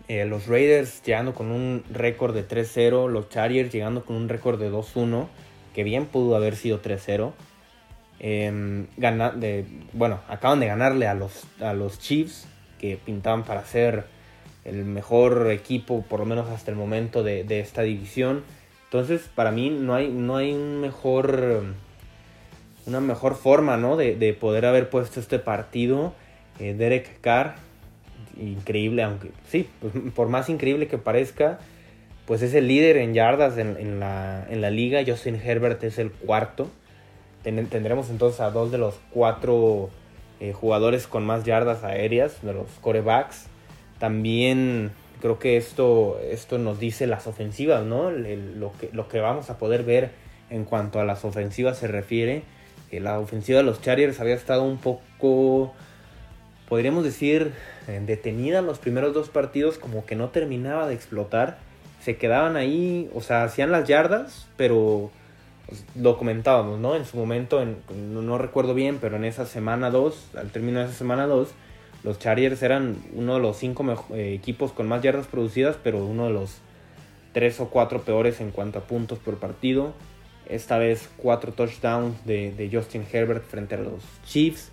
eh, 0.07 0.25
los 0.25 0.47
Raiders 0.47 1.01
llegando 1.03 1.33
con 1.33 1.51
un 1.51 1.83
récord 1.91 2.33
de 2.33 2.47
3-0, 2.47 3.09
los 3.09 3.29
Chargers 3.29 3.71
llegando 3.71 4.03
con 4.03 4.15
un 4.15 4.29
récord 4.29 4.59
de 4.59 4.71
2-1, 4.71 5.27
que 5.73 5.83
bien 5.83 6.05
pudo 6.05 6.35
haber 6.35 6.55
sido 6.55 6.81
3-0. 6.81 7.31
Em, 8.19 8.85
de, 8.97 9.65
bueno, 9.93 10.19
acaban 10.27 10.59
de 10.59 10.67
ganarle 10.67 11.07
a 11.07 11.15
los, 11.15 11.45
a 11.59 11.73
los 11.73 11.97
Chiefs, 11.99 12.45
que 12.77 12.97
pintaban 12.97 13.43
para 13.43 13.63
ser 13.65 14.05
el 14.63 14.85
mejor 14.85 15.49
equipo, 15.49 16.03
por 16.07 16.19
lo 16.19 16.25
menos 16.25 16.49
hasta 16.49 16.69
el 16.71 16.77
momento, 16.77 17.23
de, 17.23 17.59
esta 17.59 17.81
división. 17.81 18.43
Entonces, 18.85 19.29
para 19.33 19.51
mí 19.51 19.69
no 19.69 19.95
hay, 19.95 20.09
no 20.09 20.35
hay 20.35 20.51
un 20.51 20.81
mejor, 20.81 21.63
una 22.85 22.99
mejor 22.99 23.35
forma 23.35 23.77
¿no? 23.77 23.97
de, 23.97 24.37
poder 24.39 24.65
haber 24.65 24.89
puesto 24.89 25.19
este 25.19 25.39
partido. 25.39 26.13
Eh, 26.59 26.73
Derek 26.73 27.19
Carr, 27.21 27.55
increíble, 28.37 29.03
aunque 29.03 29.31
sí, 29.47 29.67
pues, 29.79 29.93
por 30.15 30.27
más 30.27 30.49
increíble 30.49 30.87
que 30.87 30.97
parezca, 30.97 31.59
pues 32.25 32.41
es 32.41 32.53
el 32.53 32.67
líder 32.67 32.97
en 32.97 33.13
yardas 33.13 33.57
en, 33.57 33.99
la, 33.99 34.45
en 34.49 34.61
la 34.61 34.69
liga. 34.69 35.01
Justin 35.05 35.35
Herbert 35.35 35.83
es 35.83 35.97
el 35.99 36.11
cuarto. 36.11 36.69
tendremos 37.43 38.09
entonces 38.09 38.39
a 38.41 38.51
dos 38.51 38.71
de 38.71 38.77
los 38.77 38.95
cuatro 39.11 39.89
eh, 40.39 40.53
jugadores 40.53 41.07
con 41.07 41.25
más 41.25 41.43
yardas 41.43 41.83
aéreas, 41.83 42.41
de 42.41 42.53
los 42.53 42.67
corebacks. 42.81 43.47
También 43.99 44.91
creo 45.21 45.39
que 45.39 45.57
esto, 45.57 46.19
esto 46.19 46.57
nos 46.57 46.79
dice 46.79 47.07
las 47.07 47.27
ofensivas, 47.27 47.83
¿no? 47.85 48.09
lo, 48.11 48.73
que, 48.79 48.89
lo 48.91 49.07
que 49.07 49.19
vamos 49.19 49.49
a 49.49 49.57
poder 49.57 49.83
ver 49.83 50.09
en 50.49 50.65
cuanto 50.65 50.99
a 50.99 51.05
las 51.05 51.23
ofensivas 51.25 51.77
se 51.77 51.87
refiere. 51.87 52.43
La 52.99 53.19
ofensiva 53.19 53.59
de 53.59 53.63
los 53.63 53.81
Chargers 53.81 54.19
había 54.19 54.35
estado 54.35 54.63
un 54.63 54.77
poco, 54.77 55.73
podríamos 56.67 57.03
decir, 57.03 57.53
detenida 58.05 58.59
en 58.59 58.65
los 58.65 58.79
primeros 58.79 59.13
dos 59.13 59.29
partidos, 59.29 59.77
como 59.77 60.05
que 60.05 60.15
no 60.15 60.29
terminaba 60.29 60.87
de 60.87 60.93
explotar. 60.93 61.59
Se 62.01 62.17
quedaban 62.17 62.55
ahí, 62.55 63.09
o 63.13 63.21
sea, 63.21 63.43
hacían 63.43 63.71
las 63.71 63.87
yardas, 63.87 64.47
pero 64.57 65.11
pues, 65.67 65.85
lo 65.95 66.17
comentábamos, 66.17 66.79
¿no? 66.79 66.95
En 66.95 67.05
su 67.05 67.17
momento, 67.17 67.63
no, 67.63 68.21
no, 68.21 68.37
recuerdo 68.37 68.73
bien, 68.73 68.97
pero 68.99 69.15
en 69.15 69.25
esa 69.25 69.45
semana 69.45 69.89
2, 69.89 70.31
al 70.35 70.49
término 70.49 70.79
de 70.79 70.85
esa 70.85 70.95
semana 70.95 71.27
2, 71.27 71.49
los 72.03 72.19
Chargers 72.19 72.61
eran 72.63 72.97
uno 73.13 73.35
de 73.35 73.39
los 73.39 73.57
cinco 73.57 73.85
eh, 74.13 74.33
equipos 74.33 74.71
con 74.71 74.87
más 74.87 75.01
yardas 75.01 75.27
producidas, 75.27 75.77
pero 75.81 76.03
uno 76.05 76.25
de 76.25 76.33
los 76.33 76.57
tres 77.31 77.59
o 77.59 77.69
cuatro 77.69 78.01
peores 78.01 78.41
en 78.41 78.51
cuanto 78.51 78.79
a 78.79 78.81
puntos 78.81 79.19
por 79.19 79.37
partido. 79.37 79.93
Esta 80.47 80.77
vez 80.77 81.09
cuatro 81.17 81.53
touchdowns 81.53 82.25
de, 82.25 82.69
Justin 82.71 83.05
Herbert 83.11 83.43
frente 83.43 83.75
a 83.75 83.77
los 83.77 84.03
Chiefs. 84.25 84.71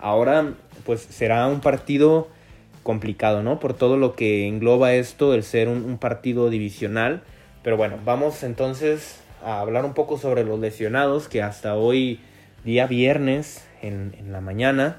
Ahora 0.00 0.54
pues 0.84 1.00
será 1.00 1.46
un 1.48 1.60
partido 1.60 2.28
complicado, 2.82 3.42
¿no? 3.42 3.58
Por 3.60 3.74
todo 3.74 3.96
lo 3.96 4.14
que 4.14 4.46
engloba 4.46 4.94
esto, 4.94 5.34
el 5.34 5.42
ser 5.42 5.68
un, 5.68 5.98
partido 5.98 6.50
divisional. 6.50 7.22
Pero 7.62 7.76
bueno, 7.76 7.98
vamos 8.04 8.42
entonces 8.42 9.20
a 9.44 9.60
hablar 9.60 9.84
un 9.84 9.94
poco 9.94 10.18
sobre 10.18 10.44
los 10.44 10.58
lesionados 10.58 11.28
que 11.28 11.42
hasta 11.42 11.74
hoy, 11.74 12.20
día 12.64 12.86
viernes, 12.86 13.66
en, 13.82 14.12
la 14.30 14.40
mañana, 14.40 14.98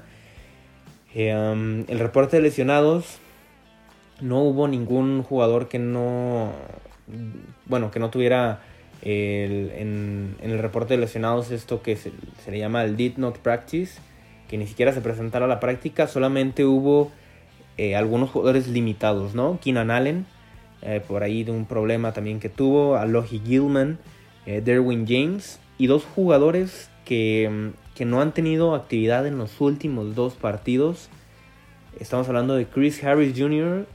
eh, 1.14 1.30
el 1.30 1.98
reporte 1.98 2.36
de 2.36 2.42
lesionados, 2.42 3.18
no 4.20 4.40
hubo 4.42 4.68
ningún 4.68 5.22
jugador 5.22 5.68
que 5.68 5.78
no, 5.78 6.52
bueno, 7.66 7.90
que 7.90 7.98
no 7.98 8.10
tuviera 8.10 8.60
en, 9.02 10.36
el 10.42 10.58
reporte 10.58 10.94
de 10.94 11.00
lesionados 11.00 11.50
esto 11.50 11.82
que 11.82 11.96
se, 11.96 12.12
le 12.50 12.58
llama 12.58 12.84
el 12.84 12.96
did 12.96 13.16
not 13.16 13.38
practice, 13.38 14.00
que 14.48 14.58
ni 14.58 14.66
siquiera 14.66 14.92
se 14.92 15.00
presentara 15.00 15.46
a 15.46 15.48
la 15.48 15.60
práctica, 15.60 16.06
solamente 16.06 16.64
hubo 16.64 17.10
eh, 17.76 17.96
algunos 17.96 18.30
jugadores 18.30 18.68
limitados, 18.68 19.34
¿no? 19.34 19.58
Keenan 19.60 19.90
Allen, 19.90 20.26
eh, 20.82 21.02
por 21.06 21.22
ahí 21.22 21.44
de 21.44 21.52
un 21.52 21.66
problema 21.66 22.12
también 22.12 22.40
que 22.40 22.48
tuvo, 22.48 22.96
Alohi 22.96 23.40
Gilman, 23.44 23.98
Derwin 24.46 25.06
James 25.06 25.60
y 25.78 25.86
dos 25.86 26.04
jugadores 26.04 26.90
que 27.04 27.70
que 28.00 28.06
no 28.06 28.22
han 28.22 28.32
tenido 28.32 28.74
actividad 28.74 29.26
en 29.26 29.36
los 29.36 29.60
últimos 29.60 30.14
dos 30.14 30.32
partidos. 30.32 31.10
Estamos 31.98 32.26
hablando 32.28 32.54
de 32.54 32.64
Chris 32.64 33.04
Harris 33.04 33.38
Jr. 33.38 33.86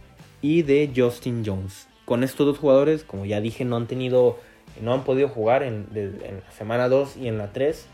y 0.43 0.62
de 0.62 0.91
Justin 0.95 1.41
Jones. 1.43 1.88
Con 2.05 2.24
estos 2.24 2.45
dos 2.45 2.59
jugadores, 2.59 3.03
como 3.03 3.25
ya 3.25 3.41
dije, 3.41 3.65
no 3.65 3.77
han 3.77 3.88
tenido, 3.88 4.38
no 4.81 4.93
han 4.93 5.03
podido 5.03 5.29
jugar 5.29 5.63
en, 5.63 5.88
la 5.93 6.51
semana 6.51 6.89
2 6.89 7.17
y 7.17 7.27
en 7.27 7.38
la 7.38 7.51
3. 7.53 7.88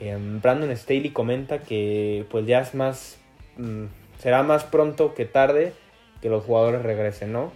Em, 0.00 0.40
Brandon 0.40 0.74
Staley 0.76 1.10
comenta 1.10 1.60
que 1.60 2.26
pues 2.30 2.46
ya 2.46 2.60
es 2.60 2.74
más, 2.74 3.18
mm, 3.56 3.84
será 4.18 4.42
más 4.42 4.64
pronto 4.64 5.14
que 5.14 5.24
tarde 5.24 5.72
que 6.20 6.28
los 6.28 6.44
jugadores 6.44 6.82
regresen, 6.82 7.32
¿no? 7.32 7.52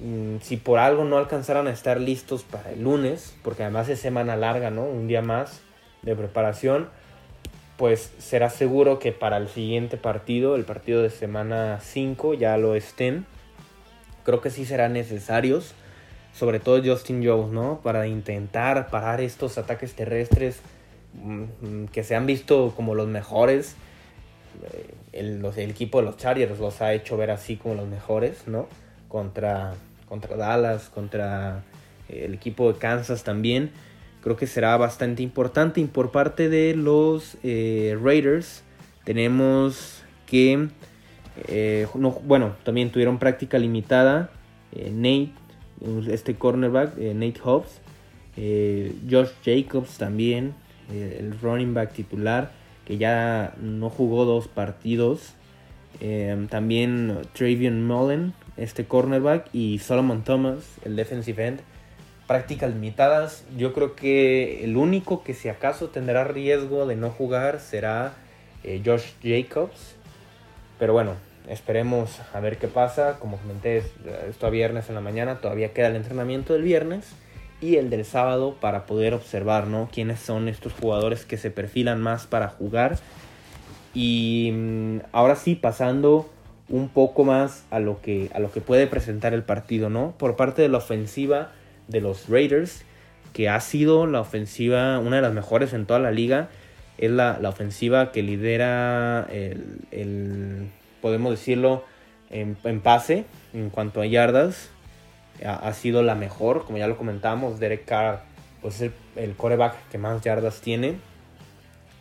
Mm, 0.00 0.38
si 0.40 0.56
por 0.56 0.78
algo 0.78 1.04
no 1.04 1.18
alcanzaran 1.18 1.66
a 1.68 1.70
estar 1.70 2.00
listos 2.00 2.42
para 2.42 2.72
el 2.72 2.82
lunes, 2.82 3.36
porque 3.42 3.62
además 3.62 3.88
es 3.88 4.00
semana 4.00 4.36
larga, 4.36 4.70
¿no? 4.70 4.84
Un 4.84 5.06
día 5.06 5.22
más 5.22 5.62
de 6.02 6.16
preparación, 6.16 6.88
pues 7.76 8.12
será 8.18 8.50
seguro 8.50 8.98
que 8.98 9.12
para 9.12 9.36
el 9.36 9.48
siguiente 9.48 9.96
partido, 9.96 10.56
el 10.56 10.64
partido 10.64 11.02
de 11.02 11.10
semana 11.10 11.78
5, 11.80 12.34
ya 12.34 12.56
lo 12.56 12.74
estén. 12.74 13.26
Creo 14.24 14.40
que 14.40 14.50
sí 14.50 14.64
serán 14.64 14.92
necesarios, 14.94 15.74
sobre 16.34 16.60
todo 16.60 16.82
Justin 16.84 17.24
Jones, 17.24 17.52
¿no? 17.52 17.80
Para 17.82 18.06
intentar 18.06 18.90
parar 18.90 19.20
estos 19.20 19.56
ataques 19.56 19.94
terrestres 19.94 20.60
mm, 21.14 21.86
que 21.86 22.02
se 22.02 22.16
han 22.16 22.26
visto 22.26 22.72
como 22.76 22.94
los 22.94 23.08
mejores. 23.08 23.76
Eh, 24.72 24.94
el, 25.12 25.44
equipo 25.70 25.98
de 25.98 26.06
los 26.06 26.16
Chargers 26.16 26.58
los 26.58 26.80
ha 26.82 26.92
hecho 26.92 27.16
ver 27.16 27.30
así 27.30 27.56
como 27.56 27.74
los 27.74 27.88
mejores, 27.88 28.46
¿no? 28.46 28.68
Contra, 29.08 29.74
contra 30.08 30.36
Dallas, 30.36 30.88
contra 30.88 31.62
eh, 32.08 32.24
el 32.26 32.34
equipo 32.34 32.72
de 32.72 32.78
Kansas 32.78 33.22
también 33.22 33.70
creo 34.24 34.36
que 34.36 34.46
será 34.46 34.76
bastante 34.78 35.22
importante. 35.22 35.82
Y 35.82 35.84
por 35.84 36.10
parte 36.10 36.48
de 36.48 36.74
los 36.74 37.36
eh, 37.44 37.96
Raiders 38.02 38.64
tenemos 39.04 40.02
que, 40.26 40.68
eh, 41.48 41.86
bueno, 42.24 42.56
también 42.64 42.90
tuvieron 42.90 43.18
práctica 43.18 43.58
limitada. 43.58 44.30
Nate, 44.90 45.30
este 46.08 46.34
cornerback, 46.34 46.96
Nate 46.96 47.40
Hobbs. 47.42 47.80
Josh 48.36 49.30
Jacobs 49.44 49.96
también, 49.96 50.54
el 50.90 51.38
running 51.40 51.72
back 51.72 51.92
titular, 51.92 52.50
que 52.84 52.98
ya 52.98 53.54
no 53.60 53.90
jugó 53.90 54.24
dos 54.24 54.48
partidos. 54.48 55.34
también 56.48 57.18
Travion 57.32 57.86
Mullen, 57.86 58.32
este 58.56 58.86
cornerback, 58.86 59.48
y 59.52 59.78
Solomon 59.78 60.24
Thomas, 60.24 60.64
el 60.84 60.96
defensive 60.96 61.46
end 61.46 61.60
prácticas 62.26 62.70
limitadas. 62.72 63.44
Yo 63.56 63.72
creo 63.72 63.94
que 63.94 64.64
el 64.64 64.76
único 64.76 65.22
que 65.22 65.34
si 65.34 65.48
acaso 65.48 65.88
tendrá 65.88 66.24
riesgo 66.24 66.86
de 66.86 66.96
no 66.96 67.10
jugar 67.10 67.60
será 67.60 68.14
eh, 68.62 68.82
Josh 68.84 69.12
Jacobs. 69.22 69.96
Pero 70.78 70.92
bueno, 70.92 71.14
esperemos 71.48 72.20
a 72.32 72.40
ver 72.40 72.58
qué 72.58 72.68
pasa. 72.68 73.18
Como 73.18 73.38
comenté, 73.38 73.82
esto 74.28 74.46
a 74.46 74.50
viernes 74.50 74.88
en 74.88 74.94
la 74.94 75.00
mañana, 75.00 75.40
todavía 75.40 75.72
queda 75.72 75.88
el 75.88 75.96
entrenamiento 75.96 76.52
del 76.52 76.62
viernes 76.62 77.12
y 77.60 77.76
el 77.76 77.90
del 77.90 78.04
sábado 78.04 78.56
para 78.60 78.86
poder 78.86 79.14
observar, 79.14 79.66
¿no? 79.66 79.88
Quiénes 79.92 80.20
son 80.20 80.48
estos 80.48 80.72
jugadores 80.72 81.24
que 81.24 81.36
se 81.36 81.50
perfilan 81.50 82.00
más 82.00 82.26
para 82.26 82.48
jugar. 82.48 82.98
Y 83.94 84.50
mm, 84.52 84.98
ahora 85.12 85.36
sí, 85.36 85.54
pasando 85.54 86.28
un 86.68 86.88
poco 86.88 87.24
más 87.24 87.64
a 87.70 87.78
lo 87.78 88.00
que, 88.00 88.30
a 88.34 88.38
lo 88.38 88.50
que 88.50 88.60
puede 88.60 88.86
presentar 88.86 89.34
el 89.34 89.42
partido, 89.42 89.90
¿no? 89.90 90.14
Por 90.18 90.36
parte 90.36 90.62
de 90.62 90.68
la 90.68 90.78
ofensiva, 90.78 91.52
de 91.88 92.00
los 92.00 92.28
Raiders, 92.28 92.82
que 93.32 93.48
ha 93.48 93.60
sido 93.60 94.06
la 94.06 94.20
ofensiva, 94.20 94.98
una 94.98 95.16
de 95.16 95.22
las 95.22 95.32
mejores 95.32 95.72
en 95.72 95.86
toda 95.86 96.00
la 96.00 96.10
liga. 96.10 96.48
Es 96.96 97.10
la, 97.10 97.38
ofensiva 97.44 98.12
que 98.12 98.22
lidera 98.22 99.26
el, 99.30 100.68
podemos 101.04 101.32
decirlo, 101.32 101.84
en, 102.30 102.56
pase, 102.80 103.26
en 103.52 103.68
cuanto 103.68 104.00
a 104.00 104.06
yardas. 104.06 104.70
Ha, 105.44 105.70
sido 105.74 106.02
la 106.02 106.14
mejor, 106.14 106.64
como 106.64 106.78
ya 106.78 106.86
lo 106.86 106.96
comentamos. 106.96 107.60
Derek 107.60 107.84
Carr 107.84 108.22
pues, 108.62 108.76
es 108.76 108.92
el, 109.14 109.22
el 109.22 109.36
coreback 109.36 109.76
que 109.90 109.98
más 109.98 110.22
yardas 110.22 110.62
tiene. 110.62 110.96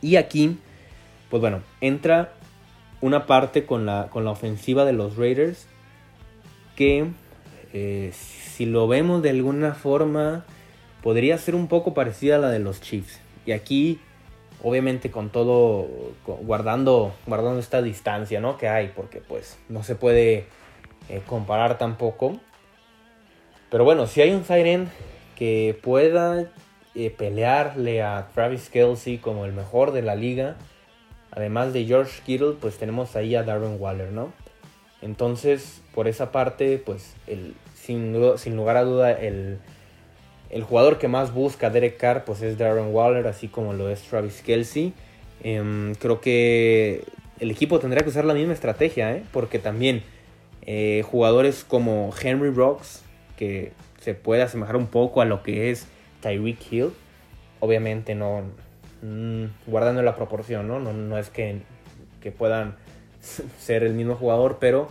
Y 0.02 0.16
aquí, 0.16 0.58
pues 1.30 1.42
bueno, 1.42 1.60
entra 1.82 2.32
una 3.02 3.26
parte 3.26 3.66
con 3.66 3.86
la, 3.86 4.08
con 4.10 4.24
la 4.24 4.32
ofensiva 4.32 4.86
de 4.86 4.94
los 4.94 5.18
Raiders 5.18 5.68
que 6.78 7.08
eh, 7.74 8.14
si 8.14 8.66
lo 8.66 8.88
vemos 8.88 9.22
de 9.22 9.32
alguna 9.32 9.74
forma, 9.74 10.46
podría 11.02 11.38
ser 11.38 11.56
un 11.56 11.68
poco 11.68 11.94
parecida 11.94 12.38
a 12.38 12.40
la 12.40 12.52
de 12.52 12.60
los 12.60 12.80
Chiefs. 12.80 13.20
Y 13.46 13.52
aquí, 13.52 14.00
obviamente, 14.64 15.12
con 15.12 15.30
todo, 15.30 15.88
guardando, 16.26 17.14
guardando 17.28 17.60
esta 17.60 17.82
distancia 17.82 18.40
¿no? 18.40 18.58
que 18.58 18.70
hay, 18.70 18.92
porque 18.96 19.20
pues 19.20 19.60
no 19.70 19.84
se 19.84 19.96
puede 19.96 20.48
eh, 21.10 21.22
comparar 21.28 21.78
tampoco. 21.78 22.40
Pero 23.70 23.84
bueno, 23.84 24.08
si 24.08 24.22
hay 24.22 24.32
un 24.32 24.46
Siren 24.46 24.90
que 25.36 25.78
pueda 25.84 26.50
eh, 26.96 27.10
pelearle 27.10 28.02
a 28.02 28.30
Travis 28.34 28.70
Kelsey 28.70 29.18
como 29.18 29.46
el 29.46 29.52
mejor 29.52 29.92
de 29.92 30.02
la 30.02 30.16
liga, 30.16 30.56
además 31.32 31.74
de 31.74 31.86
George 31.86 32.22
Kittle, 32.26 32.54
pues 32.60 32.78
tenemos 32.78 33.16
ahí 33.16 33.36
a 33.36 33.44
Darren 33.44 33.78
Waller, 33.80 34.12
¿no? 34.12 34.32
Entonces, 35.02 35.82
por 35.94 36.08
esa 36.08 36.32
parte, 36.32 36.78
pues 36.78 37.16
el, 37.28 37.56
sin, 37.76 38.16
sin 38.38 38.56
lugar 38.56 38.78
a 38.78 38.84
duda, 38.84 39.12
el, 39.12 39.60
el 40.54 40.64
jugador 40.64 41.00
que 41.00 41.08
más 41.08 41.34
busca 41.34 41.70
Derek 41.70 41.98
Carr 41.98 42.26
pues 42.26 42.42
es 42.42 42.58
Darren 42.58 42.94
Waller, 42.94 43.28
así 43.28 43.48
como 43.48 43.74
lo 43.74 43.90
es 43.90 44.02
Travis 44.04 44.42
Kelsey. 44.42 44.94
Em, 45.44 45.96
creo 45.96 46.22
que 46.22 47.04
el 47.40 47.52
equipo 47.52 47.80
tendría 47.80 48.04
que 48.04 48.10
usar 48.10 48.26
la 48.26 48.34
misma 48.34 48.54
estrategia, 48.54 49.16
¿eh? 49.16 49.24
porque 49.34 49.60
también 49.60 50.04
eh, 50.62 51.04
jugadores 51.10 51.66
como 51.68 52.14
Henry 52.22 52.52
Rocks, 52.52 53.04
que 53.36 53.74
se 54.00 54.14
puede 54.14 54.44
asemejar 54.44 54.76
un 54.76 54.88
poco 54.88 55.22
a 55.22 55.26
lo 55.26 55.44
que 55.44 55.72
es 55.72 55.88
Tyreek 56.22 56.72
Hill, 56.72 56.92
obviamente 57.60 58.16
no 58.16 58.44
mm, 59.02 59.46
guardando 59.68 60.02
la 60.04 60.16
proporción, 60.16 60.68
¿no? 60.68 60.80
No, 60.80 61.18
es 61.18 61.30
que, 61.30 61.62
que, 62.22 62.32
puedan 62.32 62.76
ser 63.60 63.84
el 63.84 63.94
mismo 63.94 64.16
jugador, 64.16 64.58
pero 64.60 64.88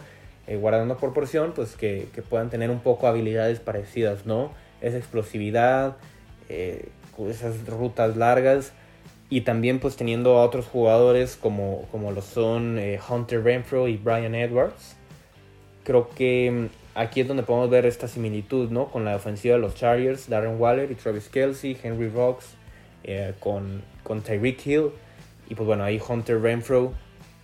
eh, 0.47 0.57
guardando 0.57 0.97
proporción, 0.99 1.52
pues 1.54 1.76
que, 1.76 2.09
puedan 2.28 2.50
tener 2.50 2.71
un 2.71 2.81
poco 2.81 3.07
habilidades 3.07 3.61
parecidas, 3.61 4.26
¿no? 4.26 4.52
Esa 4.82 4.98
explosividad, 4.98 5.96
eh, 6.48 6.90
esas 7.30 7.66
rutas 7.66 8.16
largas 8.16 8.72
y 9.30 9.42
también 9.42 9.78
pues 9.78 9.96
teniendo 9.96 10.36
a 10.38 10.44
otros 10.44 10.66
jugadores 10.66 11.36
como, 11.36 11.86
como 11.90 12.12
lo 12.12 12.20
son 12.20 12.78
eh, 12.78 13.00
Hunter 13.08 13.42
Renfro 13.42 13.88
y 13.88 13.96
Brian 13.96 14.34
Edwards. 14.34 14.96
Creo 15.84 16.10
que 16.10 16.50
mm, 16.50 16.98
aquí 16.98 17.22
es 17.22 17.28
donde 17.28 17.42
podemos 17.42 17.70
ver 17.70 17.86
esta 17.86 18.08
similitud, 18.08 18.70
¿no? 18.70 18.90
Con 18.90 19.04
la 19.04 19.16
ofensiva 19.16 19.54
de 19.54 19.60
los 19.60 19.74
Chargers, 19.74 20.28
Darren 20.28 20.60
Waller 20.60 20.90
y 20.90 20.94
Travis 20.94 21.28
Kelsey, 21.28 21.78
Henry 21.82 22.08
Rocks, 22.08 22.54
eh, 23.04 23.32
con, 23.40 23.82
con 24.02 24.20
Tyreek 24.20 24.66
Hill 24.66 24.90
y 25.48 25.54
pues 25.54 25.66
bueno, 25.66 25.84
ahí 25.84 26.00
Hunter 26.06 26.40
Renfro 26.40 26.92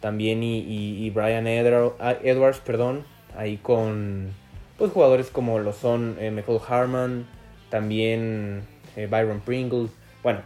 también 0.00 0.42
y, 0.42 1.10
Brian 1.10 1.46
ah, 1.46 2.16
Edwards, 2.22 2.60
perdón, 2.60 3.04
ahí 3.36 3.56
con 3.56 4.32
pues 4.78 4.92
jugadores 4.92 5.28
como 5.28 5.58
lo 5.58 5.72
son 5.72 6.16
eh, 6.18 6.30
Michael 6.30 6.60
Harman, 6.66 7.26
también 7.68 8.62
Byron 8.96 9.40
Pringle, 9.40 9.88
bueno, 10.22 10.40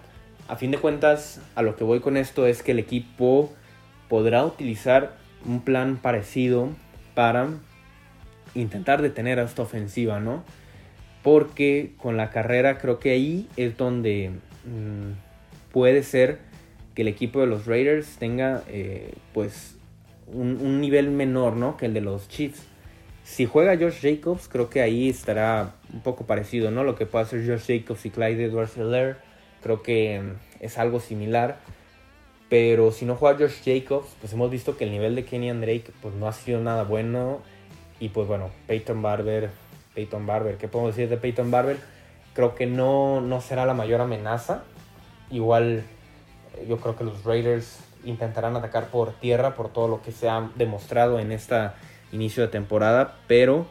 a 0.48 0.56
fin 0.56 0.70
de 0.70 0.78
cuentas, 0.78 1.40
a 1.54 1.62
lo 1.62 1.76
que 1.76 1.84
voy 1.84 2.00
con 2.00 2.16
esto 2.16 2.46
es 2.46 2.62
que 2.62 2.72
el 2.72 2.78
equipo 2.78 3.52
podrá 4.08 4.44
utilizar 4.44 5.16
un 5.46 5.62
plan 5.62 5.96
parecido 5.96 6.68
para 7.14 7.48
intentar 8.54 9.00
detener 9.02 9.38
a 9.38 9.44
esta 9.44 9.62
ofensiva, 9.62 10.20
¿no? 10.20 10.44
Porque 11.22 11.94
con 11.96 12.16
la 12.16 12.30
carrera 12.30 12.78
creo 12.78 12.98
que 12.98 13.10
ahí 13.10 13.48
es 13.56 13.76
donde 13.76 14.32
mm, 14.64 15.72
puede 15.72 16.02
ser 16.02 16.40
que 16.94 17.02
el 17.02 17.08
equipo 17.08 17.40
de 17.40 17.46
los 17.46 17.66
Raiders 17.66 18.16
tenga 18.18 18.62
eh, 18.68 19.14
pues 19.32 19.76
un, 20.26 20.58
un, 20.60 20.80
nivel 20.80 21.10
menor, 21.10 21.56
¿no? 21.56 21.76
Que 21.76 21.86
el 21.86 21.94
de 21.94 22.02
los 22.02 22.28
Chiefs. 22.28 22.66
Si 23.24 23.46
juega 23.46 23.76
Josh 23.76 24.00
Jacobs, 24.00 24.48
creo 24.48 24.68
que 24.68 24.82
ahí 24.82 25.08
estará 25.08 25.74
un 25.92 26.00
poco 26.00 26.26
parecido, 26.26 26.70
¿no? 26.70 26.84
Lo 26.84 26.96
que 26.96 27.06
puede 27.06 27.24
hacer 27.24 27.46
Josh 27.46 27.66
Jacobs 27.66 28.04
y 28.04 28.10
Clyde 28.10 28.46
Edwards-Helaire 28.46 29.16
Creo 29.62 29.82
que 29.82 30.20
es 30.60 30.78
algo 30.78 31.00
similar. 31.00 31.58
Pero 32.48 32.90
si 32.90 33.06
no 33.06 33.14
juega 33.14 33.38
Josh 33.38 33.62
Jacobs, 33.64 34.08
pues 34.20 34.32
hemos 34.32 34.50
visto 34.50 34.76
que 34.76 34.84
el 34.84 34.90
nivel 34.90 35.14
de 35.14 35.24
Kenny 35.24 35.50
Drake 35.52 35.90
pues 36.02 36.14
no 36.14 36.26
ha 36.28 36.32
sido 36.32 36.60
nada 36.60 36.82
bueno. 36.82 37.40
Y 38.00 38.08
pues 38.08 38.26
bueno, 38.26 38.50
Peyton 38.66 39.00
Barber, 39.00 39.50
Peyton 39.94 40.26
Barber, 40.26 40.56
¿qué 40.56 40.68
podemos 40.68 40.96
decir 40.96 41.08
de 41.08 41.16
Peyton 41.16 41.50
Barber? 41.50 41.78
Creo 42.34 42.54
que 42.54 42.66
no, 42.66 43.20
no 43.20 43.40
será 43.40 43.64
la 43.64 43.74
mayor 43.74 44.00
amenaza. 44.00 44.64
Igual 45.30 45.84
eh, 46.56 46.66
yo 46.68 46.78
creo 46.78 46.96
que 46.96 47.04
los 47.04 47.24
Raiders 47.24 47.78
intentarán 48.04 48.56
atacar 48.56 48.88
por 48.88 49.12
tierra 49.12 49.54
por 49.54 49.72
todo 49.72 49.86
lo 49.86 50.02
que 50.02 50.10
se 50.10 50.28
ha 50.28 50.50
demostrado 50.56 51.20
en 51.20 51.30
este 51.30 51.70
inicio 52.12 52.42
de 52.42 52.48
temporada. 52.48 53.18
Pero 53.26 53.66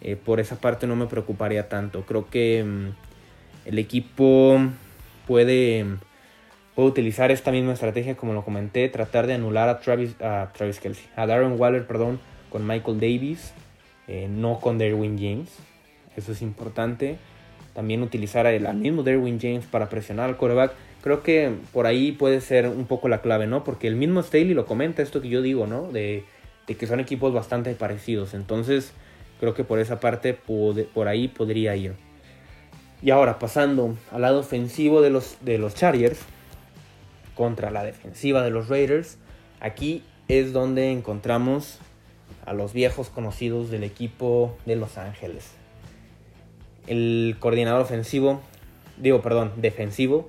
eh, 0.00 0.16
por 0.16 0.40
esa 0.40 0.60
parte 0.60 0.86
no 0.86 0.96
me 0.96 1.06
preocuparía 1.06 1.68
tanto. 1.68 2.02
Creo 2.02 2.28
que 2.28 2.64
mm, 2.64 3.68
el 3.68 3.78
equipo 3.78 4.58
puede, 5.26 5.84
puede 6.74 6.88
utilizar 6.88 7.30
esta 7.30 7.50
misma 7.50 7.72
estrategia, 7.72 8.16
como 8.16 8.32
lo 8.32 8.44
comenté, 8.44 8.88
tratar 8.88 9.26
de 9.26 9.34
anular 9.34 9.68
a 9.68 9.80
Travis, 9.80 10.14
a 10.20 10.50
Travis 10.56 10.80
Kelsey, 10.80 11.06
a 11.16 11.26
Darren 11.26 11.58
Waller, 11.58 11.86
perdón, 11.86 12.20
con 12.50 12.66
Michael 12.66 13.00
Davis, 13.00 13.52
eh, 14.06 14.28
no 14.30 14.60
con 14.60 14.78
Derwin 14.78 15.18
James. 15.18 15.50
Eso 16.16 16.32
es 16.32 16.42
importante. 16.42 17.18
También 17.74 18.02
utilizar 18.02 18.46
al 18.46 18.76
mismo 18.76 19.02
Derwin 19.02 19.38
James 19.40 19.64
para 19.66 19.88
presionar 19.88 20.28
al 20.28 20.36
quarterback. 20.36 20.72
Creo 21.02 21.22
que 21.22 21.52
por 21.72 21.86
ahí 21.86 22.10
puede 22.10 22.40
ser 22.40 22.66
un 22.66 22.86
poco 22.86 23.08
la 23.08 23.20
clave, 23.20 23.46
¿no? 23.46 23.62
Porque 23.62 23.86
el 23.86 23.94
mismo 23.94 24.20
Staley 24.20 24.52
lo 24.52 24.66
comenta, 24.66 25.00
esto 25.02 25.20
que 25.20 25.28
yo 25.28 25.42
digo, 25.42 25.68
¿no? 25.68 25.92
De, 25.92 26.24
de 26.68 26.76
que 26.76 26.86
son 26.86 27.00
equipos 27.00 27.32
bastante 27.32 27.74
parecidos. 27.74 28.34
Entonces, 28.34 28.92
creo 29.40 29.54
que 29.54 29.64
por 29.64 29.80
esa 29.80 29.98
parte, 29.98 30.34
por 30.34 31.08
ahí 31.08 31.26
podría 31.26 31.74
ir. 31.74 31.94
Y 33.02 33.10
ahora 33.10 33.38
pasando 33.38 33.96
al 34.12 34.22
lado 34.22 34.40
ofensivo 34.40 35.00
de 35.00 35.10
los, 35.10 35.38
de 35.40 35.58
los 35.58 35.74
Chargers 35.74 36.20
contra 37.34 37.70
la 37.70 37.84
defensiva 37.84 38.42
de 38.42 38.50
los 38.50 38.68
Raiders, 38.68 39.18
aquí 39.60 40.04
es 40.28 40.52
donde 40.52 40.90
encontramos 40.92 41.78
a 42.44 42.52
los 42.52 42.72
viejos 42.72 43.08
conocidos 43.08 43.70
del 43.70 43.84
equipo 43.84 44.56
de 44.66 44.76
Los 44.76 44.98
Ángeles. 44.98 45.52
El 46.86 47.36
coordinador 47.38 47.82
ofensivo, 47.82 48.40
digo, 48.96 49.22
perdón, 49.22 49.52
defensivo, 49.56 50.28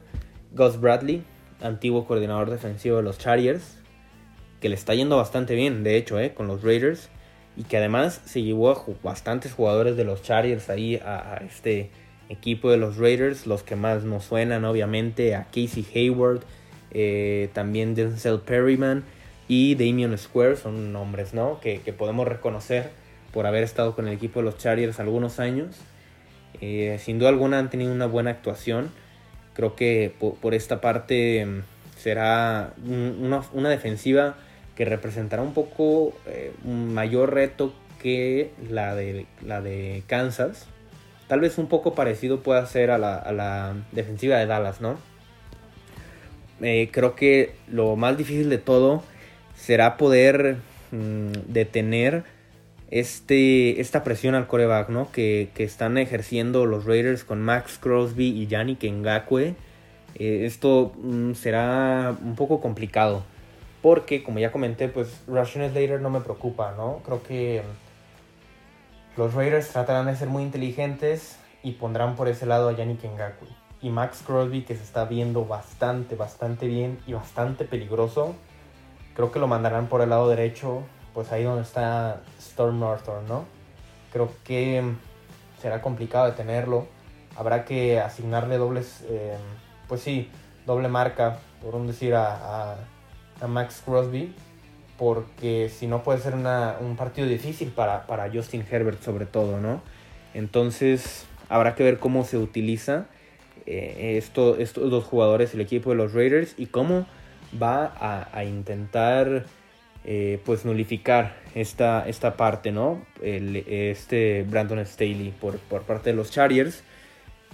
Gus 0.53 0.79
Bradley, 0.79 1.23
antiguo 1.61 2.05
coordinador 2.05 2.49
defensivo 2.49 2.97
de 2.97 3.03
los 3.03 3.17
Chargers, 3.17 3.78
que 4.59 4.69
le 4.69 4.75
está 4.75 4.93
yendo 4.93 5.17
bastante 5.17 5.55
bien, 5.55 5.83
de 5.83 5.97
hecho, 5.97 6.19
eh, 6.19 6.33
con 6.33 6.47
los 6.47 6.63
Raiders, 6.63 7.09
y 7.55 7.63
que 7.63 7.77
además 7.77 8.21
se 8.25 8.41
llevó 8.41 8.71
a 8.71 8.83
bastantes 9.03 9.53
jugadores 9.53 9.97
de 9.97 10.03
los 10.03 10.21
Chargers 10.21 10.69
ahí 10.69 10.95
a, 10.95 11.41
este 11.45 11.89
equipo 12.29 12.69
de 12.69 12.77
los 12.77 12.97
Raiders, 12.97 13.47
los 13.47 13.63
que 13.63 13.75
más 13.75 14.03
nos 14.03 14.25
suenan 14.25 14.65
obviamente 14.65 15.35
a 15.35 15.45
Casey 15.45 15.85
Hayward, 15.95 16.41
eh, 16.91 17.49
también 17.53 17.95
Denzel 17.95 18.39
Perryman 18.39 19.03
y 19.47 19.75
Damian 19.75 20.17
Square, 20.17 20.57
son 20.57 20.93
nombres 20.93 21.33
¿no? 21.33 21.59
que, 21.59 21.79
podemos 21.97 22.27
reconocer 22.27 22.91
por 23.33 23.45
haber 23.45 23.63
estado 23.63 23.95
con 23.95 24.07
el 24.07 24.13
equipo 24.13 24.39
de 24.39 24.45
los 24.45 24.57
Chargers 24.57 24.99
algunos 24.99 25.39
años. 25.39 25.75
Eh, 26.61 26.99
sin 26.99 27.19
duda 27.19 27.29
alguna 27.29 27.59
han 27.59 27.69
tenido 27.69 27.91
una 27.91 28.05
buena 28.05 28.31
actuación. 28.31 28.91
Creo 29.53 29.75
que 29.75 30.13
por, 30.19 30.53
esta 30.53 30.81
parte 30.81 31.45
mm, 31.45 31.61
será 31.97 32.73
una, 32.85 33.69
defensiva 33.69 34.37
que 34.79 34.85
representará 34.85 35.43
un 35.43 35.53
poco 35.53 36.13
eh, 36.25 36.53
un 36.63 36.95
mayor 36.95 37.35
reto 37.35 37.73
que 38.01 38.49
la 38.71 38.95
de, 38.95 39.27
la 39.45 39.61
de 39.61 40.01
Kansas 40.07 40.67
Tal 41.29 41.41
vez 41.41 41.59
un 41.59 41.67
poco 41.67 41.93
parecido 41.93 42.41
pueda 42.41 42.65
ser 42.65 42.89
a 42.89 42.97
la, 42.97 43.75
defensiva 43.91 44.37
de 44.37 44.47
Dallas, 44.47 44.81
¿no? 44.81 44.97
Eh, 46.59 46.89
creo 46.91 47.13
que 47.13 47.53
lo 47.67 47.95
más 47.95 48.17
difícil 48.17 48.49
de 48.49 48.57
todo 48.57 49.03
será 49.55 49.95
poder 49.95 50.57
mm, 50.91 51.53
detener 51.53 52.23
este, 52.89 53.79
esta 53.79 54.03
presión 54.03 54.33
al 54.33 54.47
coreback, 54.47 54.89
¿no? 54.89 55.11
Que, 55.11 55.51
están 55.57 55.99
ejerciendo 55.99 56.65
los 56.65 56.85
Raiders 56.85 57.23
con 57.23 57.43
Max 57.43 57.77
Crosby 57.79 58.29
y 58.29 58.47
Yannick 58.47 58.83
Ngakwe. 58.83 59.53
Eh, 60.15 60.45
esto 60.45 60.93
mm, 60.97 61.33
será 61.33 62.17
un 62.23 62.35
poco 62.35 62.59
complicado. 62.59 63.23
Porque, 63.81 64.23
como 64.23 64.39
ya 64.39 64.51
comenté, 64.51 64.89
pues 64.89 65.21
Russian 65.27 65.69
Slater 65.71 66.01
no 66.01 66.09
me 66.09 66.19
preocupa, 66.19 66.73
¿no? 66.75 67.01
Creo 67.05 67.23
que 67.23 67.63
los 69.15 69.33
Raiders 69.33 69.69
tratarán 69.69 70.07
de 70.07 70.15
ser 70.15 70.27
muy 70.27 70.43
inteligentes 70.43 71.37
y 71.63 71.71
pondrán 71.73 72.15
por 72.15 72.27
ese 72.27 72.45
lado 72.45 72.69
a 72.69 72.73
Yannick 72.73 73.03
Ngakwe. 73.03 73.47
Y 73.81 73.89
Max 73.89 74.21
Crosby, 74.25 74.63
que 74.63 74.75
se 74.75 74.83
está 74.83 75.05
viendo 75.05 75.45
bastante, 75.45 76.15
bastante 76.15 76.67
bien 76.67 76.99
y 77.07 77.13
bastante 77.13 77.63
peligroso, 77.63 78.35
creo 79.15 79.31
que 79.31 79.39
lo 79.39 79.47
mandarán 79.47 79.87
por 79.87 80.01
el 80.01 80.09
lado 80.09 80.27
derecho, 80.27 80.83
pues 81.13 81.31
ahí 81.31 81.43
donde 81.43 81.61
está 81.61 82.21
Storm 82.37 82.79
Northern, 82.79 83.25
¿no? 83.27 83.45
Creo 84.11 84.29
que 84.43 84.83
será 85.61 85.81
complicado 85.81 86.25
detenerlo. 86.25 86.87
Habrá 87.37 87.63
que 87.63 87.99
asignarle 87.99 88.57
dobles, 88.57 89.05
eh, 89.07 89.37
pues 89.87 90.01
sí, 90.01 90.29
doble 90.65 90.89
marca, 90.89 91.37
por 91.61 91.75
un 91.75 91.87
decir, 91.87 92.13
a 92.15 92.75
Max 93.47 93.81
Crosby 93.85 94.33
porque 94.99 95.69
si 95.69 95.87
no 95.87 96.03
puede 96.03 96.19
ser 96.19 96.33
un 96.35 96.95
partido 96.97 97.25
difícil 97.25 97.69
para, 97.69 98.29
Justin 98.33 98.65
Herbert 98.69 99.01
sobre 99.01 99.25
todo, 99.25 99.61
¿no? 99.61 99.81
Entonces 100.33 101.25
habrá 101.47 101.73
que 101.73 101.83
ver 101.83 101.99
cómo 101.99 102.25
se 102.25 102.37
utiliza 102.37 103.07
eh, 103.65 104.17
esto, 104.17 104.57
estos 104.57 104.91
dos 104.91 105.05
jugadores, 105.05 105.53
el 105.53 105.61
equipo 105.61 105.91
de 105.91 105.95
los 105.95 106.13
Raiders, 106.13 106.53
y 106.57 106.65
cómo 106.65 107.07
va 107.61 107.93
a, 108.33 108.43
intentar 108.43 109.45
eh, 110.03 110.41
pues 110.45 110.65
nulificar 110.65 111.37
esta, 111.55 112.07
esta 112.07 112.35
parte, 112.35 112.71
¿no? 112.73 113.01
este 113.21 114.43
Brandon 114.43 114.85
Staley 114.85 115.33
por, 115.39 115.59
por 115.59 115.83
parte 115.83 116.09
de 116.09 116.15
los 116.17 116.29
Chargers. 116.29 116.83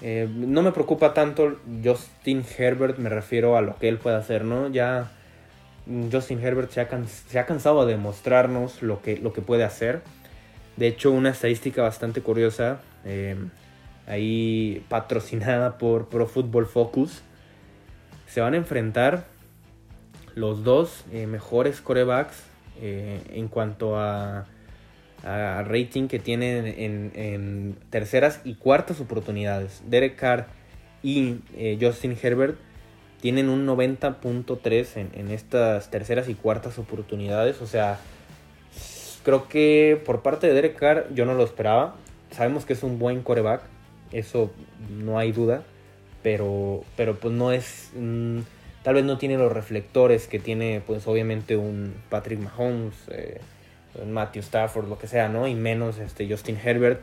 Eh, 0.02 0.28
no 0.30 0.62
me 0.62 0.72
preocupa 0.72 1.14
tanto 1.14 1.58
Justin 1.84 2.44
Herbert, 2.58 2.98
me 2.98 3.10
refiero 3.10 3.56
a 3.56 3.62
lo 3.62 3.78
que 3.78 3.88
él 3.88 3.98
puede 3.98 4.18
hacer, 4.18 4.44
¿no? 4.44 4.68
Ya 4.70 5.12
Justin 6.12 6.40
Herbert 6.44 6.72
se 6.72 6.82
ha, 6.82 7.46
cansado 7.46 7.86
de 7.86 7.94
demostrarnos 7.94 8.82
lo 8.82 9.02
que, 9.02 9.18
lo 9.18 9.34
que 9.34 9.42
puede 9.42 9.64
hacer. 9.64 10.02
De 10.78 10.88
hecho, 10.88 11.12
una 11.12 11.30
estadística 11.30 11.82
bastante 11.82 12.22
curiosa, 12.22 12.82
eh, 13.06 13.36
ahí 14.08 14.84
patrocinada 14.90 15.78
por 15.78 16.10
Pro 16.10 16.28
Football 16.28 16.66
Focus, 16.66 17.22
se 18.28 18.42
van 18.42 18.54
a 18.54 18.58
enfrentar 18.58 19.26
los 20.34 20.64
dos 20.64 21.06
eh, 21.14 21.28
mejores 21.28 21.82
corebacks 21.82 22.44
en 22.82 23.48
cuanto 23.48 23.98
a 23.98 24.46
rating 25.24 26.08
que 26.08 26.20
tienen 26.20 26.66
en, 26.68 27.76
terceras 27.90 28.42
y 28.44 28.56
cuartas 28.56 29.00
oportunidades. 29.00 29.82
Derek 29.88 30.16
Carr 30.16 30.48
y 31.02 31.38
eh, 31.56 31.78
Justin 31.80 32.18
Herbert 32.22 32.58
tienen 33.22 33.50
un 33.50 33.66
90.3 33.66 35.10
en, 35.14 35.32
estas 35.32 35.90
terceras 35.90 36.30
y 36.30 36.36
cuartas 36.36 36.78
oportunidades. 36.78 37.62
O 37.62 37.68
sea, 37.68 38.00
creo 39.24 39.48
que 39.48 40.02
por 40.06 40.22
parte 40.22 40.48
de 40.48 40.54
Derek 40.54 40.76
Carr 40.78 41.08
yo 41.14 41.26
no 41.26 41.34
lo 41.34 41.44
esperaba. 41.44 41.96
Sabemos 42.32 42.66
que 42.66 42.74
es 42.74 42.84
un 42.84 43.00
buen 43.00 43.22
coreback, 43.22 43.62
eso 44.12 44.52
no 44.90 45.18
hay 45.18 45.32
duda. 45.32 45.64
Pero, 46.24 46.84
pero 46.96 47.16
pues 47.16 47.34
no 47.34 47.52
es... 47.52 47.92
Mm, 47.96 48.40
tal 48.82 48.96
vez 48.96 49.06
no 49.06 49.18
tiene 49.18 49.38
los 49.38 49.52
reflectores 49.52 50.28
que 50.28 50.40
tiene 50.40 50.82
pues 50.86 51.08
obviamente 51.08 51.56
un 51.56 51.94
Patrick 52.10 52.40
Mahomes. 52.40 52.96
Eh, 53.10 53.40
Matthew 54.06 54.42
Stafford, 54.42 54.90
lo 54.90 54.98
que 54.98 55.08
sea, 55.08 55.30
¿no? 55.30 55.48
Y 55.48 55.56
menos 55.56 55.98
este 56.00 56.30
Justin 56.30 56.58
Herbert. 56.64 57.00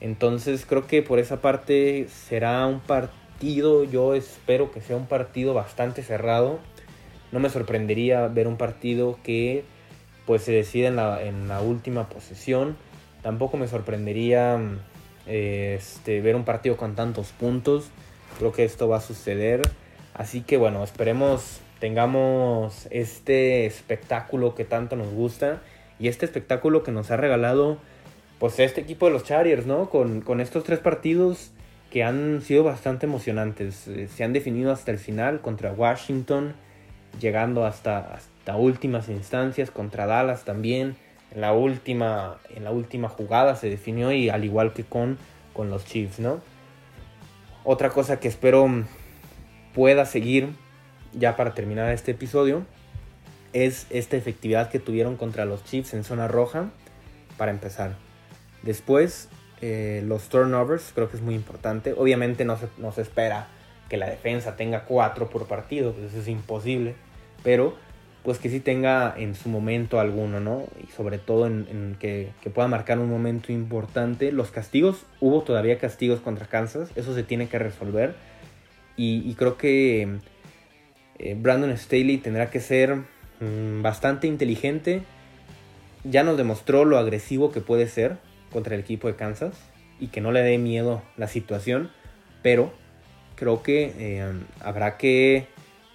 Entonces 0.00 0.66
creo 0.66 0.86
que 0.86 1.02
por 1.02 1.18
esa 1.18 1.40
parte 1.40 2.08
será 2.08 2.66
un 2.66 2.80
partido, 2.80 3.21
yo 3.42 4.14
espero 4.14 4.70
que 4.70 4.80
sea 4.80 4.96
un 4.96 5.06
partido 5.06 5.54
bastante 5.54 6.02
cerrado. 6.02 6.58
No 7.32 7.40
me 7.40 7.50
sorprendería 7.50 8.28
ver 8.28 8.46
un 8.46 8.56
partido 8.56 9.18
que 9.22 9.64
pues 10.26 10.42
se 10.42 10.52
decida 10.52 10.88
en 11.22 11.48
la, 11.48 11.60
última 11.60 12.08
posesión. 12.08 12.76
Tampoco 13.22 13.56
me 13.56 13.66
sorprendería 13.68 14.60
este, 15.26 16.20
ver 16.20 16.36
un 16.36 16.44
partido 16.44 16.76
con 16.76 16.94
tantos 16.94 17.32
puntos. 17.32 17.90
Creo 18.38 18.52
que 18.52 18.64
esto 18.64 18.88
va 18.88 18.98
a 18.98 19.00
suceder. 19.00 19.62
Así 20.14 20.42
que 20.42 20.56
bueno, 20.56 20.84
esperemos 20.84 21.60
tengamos 21.80 22.86
este 22.92 23.66
espectáculo 23.66 24.54
que 24.54 24.64
tanto 24.64 24.94
nos 24.94 25.12
gusta 25.12 25.62
y 25.98 26.06
este 26.06 26.26
espectáculo 26.26 26.84
que 26.84 26.92
nos 26.92 27.10
ha 27.10 27.16
regalado 27.16 27.78
pues 28.38 28.58
este 28.60 28.80
equipo 28.80 29.06
de 29.06 29.12
los 29.12 29.24
Chargers, 29.24 29.66
¿no? 29.66 29.88
Con, 29.88 30.40
estos 30.40 30.64
tres 30.64 30.78
partidos 30.80 31.52
que 31.92 32.02
han 32.02 32.40
sido 32.40 32.64
bastante 32.64 33.04
emocionantes. 33.04 33.86
Eh, 33.86 34.08
se 34.08 34.24
han 34.24 34.32
definido 34.32 34.72
hasta 34.72 34.90
el 34.90 34.98
final 34.98 35.42
contra 35.42 35.72
Washington, 35.72 36.54
llegando 37.20 37.66
hasta, 37.66 37.98
hasta 38.14 38.56
últimas 38.56 39.10
instancias, 39.10 39.70
contra 39.70 40.06
Dallas 40.06 40.44
también. 40.44 40.96
En 41.32 41.42
la 41.42 41.52
última, 41.52 42.38
en 42.48 42.64
la 42.64 42.70
última 42.70 43.10
jugada 43.10 43.56
se 43.56 43.68
definió 43.68 44.10
y 44.10 44.30
al 44.30 44.42
igual 44.42 44.72
que 44.72 44.84
con, 44.84 45.18
con 45.52 45.68
los 45.68 45.84
Chiefs, 45.84 46.18
¿no? 46.18 46.40
Otra 47.62 47.90
cosa 47.90 48.18
que 48.18 48.28
espero 48.28 48.66
pueda 49.74 50.06
seguir 50.06 50.48
ya 51.12 51.36
para 51.36 51.52
terminar 51.52 51.92
este 51.92 52.12
episodio 52.12 52.64
es 53.52 53.86
esta 53.90 54.16
efectividad 54.16 54.70
que 54.70 54.78
tuvieron 54.78 55.16
contra 55.18 55.44
los 55.44 55.62
Chiefs 55.64 55.92
en 55.92 56.04
zona 56.04 56.26
roja, 56.26 56.70
para 57.36 57.50
empezar. 57.50 57.96
Después, 58.62 59.28
eh, 59.62 60.02
los 60.06 60.28
turnovers, 60.28 60.92
creo 60.94 61.08
que 61.08 61.16
es 61.16 61.22
muy 61.22 61.34
importante. 61.34 61.94
Obviamente 61.96 62.44
no 62.44 62.58
se, 62.58 63.00
espera 63.00 63.48
que 63.88 63.96
la 63.96 64.10
defensa 64.10 64.56
tenga 64.56 64.84
cuatro 64.84 65.30
por 65.30 65.46
partido, 65.46 65.92
pues 65.92 66.12
eso 66.12 66.20
es 66.20 66.28
imposible. 66.28 66.94
Pero, 67.42 67.74
pues 68.22 68.38
que 68.38 68.50
sí 68.50 68.60
tenga 68.60 69.14
en 69.16 69.34
su 69.34 69.48
momento 69.48 69.98
alguno, 69.98 70.38
¿no? 70.40 70.66
Y 70.86 70.92
sobre 70.92 71.18
todo 71.18 71.46
en, 71.46 71.96
que, 71.98 72.30
pueda 72.54 72.68
marcar 72.68 72.98
un 72.98 73.08
momento 73.08 73.50
importante. 73.50 74.32
Los 74.32 74.50
castigos, 74.50 75.06
hubo 75.20 75.42
todavía 75.42 75.78
castigos 75.78 76.20
contra 76.20 76.46
Kansas, 76.46 76.90
eso 76.94 77.14
se 77.14 77.22
tiene 77.22 77.48
que 77.48 77.58
resolver. 77.58 78.14
Y, 78.96 79.34
creo 79.34 79.56
que 79.56 80.18
eh, 81.18 81.36
Brandon 81.38 81.76
Staley 81.76 82.18
tendrá 82.18 82.50
que 82.50 82.60
ser 82.60 82.98
Mm, 83.42 83.82
bastante 83.82 84.28
inteligente. 84.28 85.02
Ya 86.04 86.22
nos 86.22 86.36
demostró 86.36 86.84
lo 86.84 86.96
agresivo 86.96 87.50
que 87.50 87.60
puede 87.60 87.88
ser 87.88 88.18
contra 88.52 88.74
el 88.74 88.80
equipo 88.80 89.08
de 89.08 89.16
Kansas 89.16 89.54
y 89.98 90.08
que 90.08 90.20
no 90.20 90.32
le 90.32 90.42
dé 90.42 90.58
miedo 90.58 91.02
la 91.16 91.28
situación, 91.28 91.90
pero 92.42 92.72
creo 93.36 93.62
que 93.62 93.92
eh, 93.98 94.32
habrá 94.60 94.96
que 94.96 95.46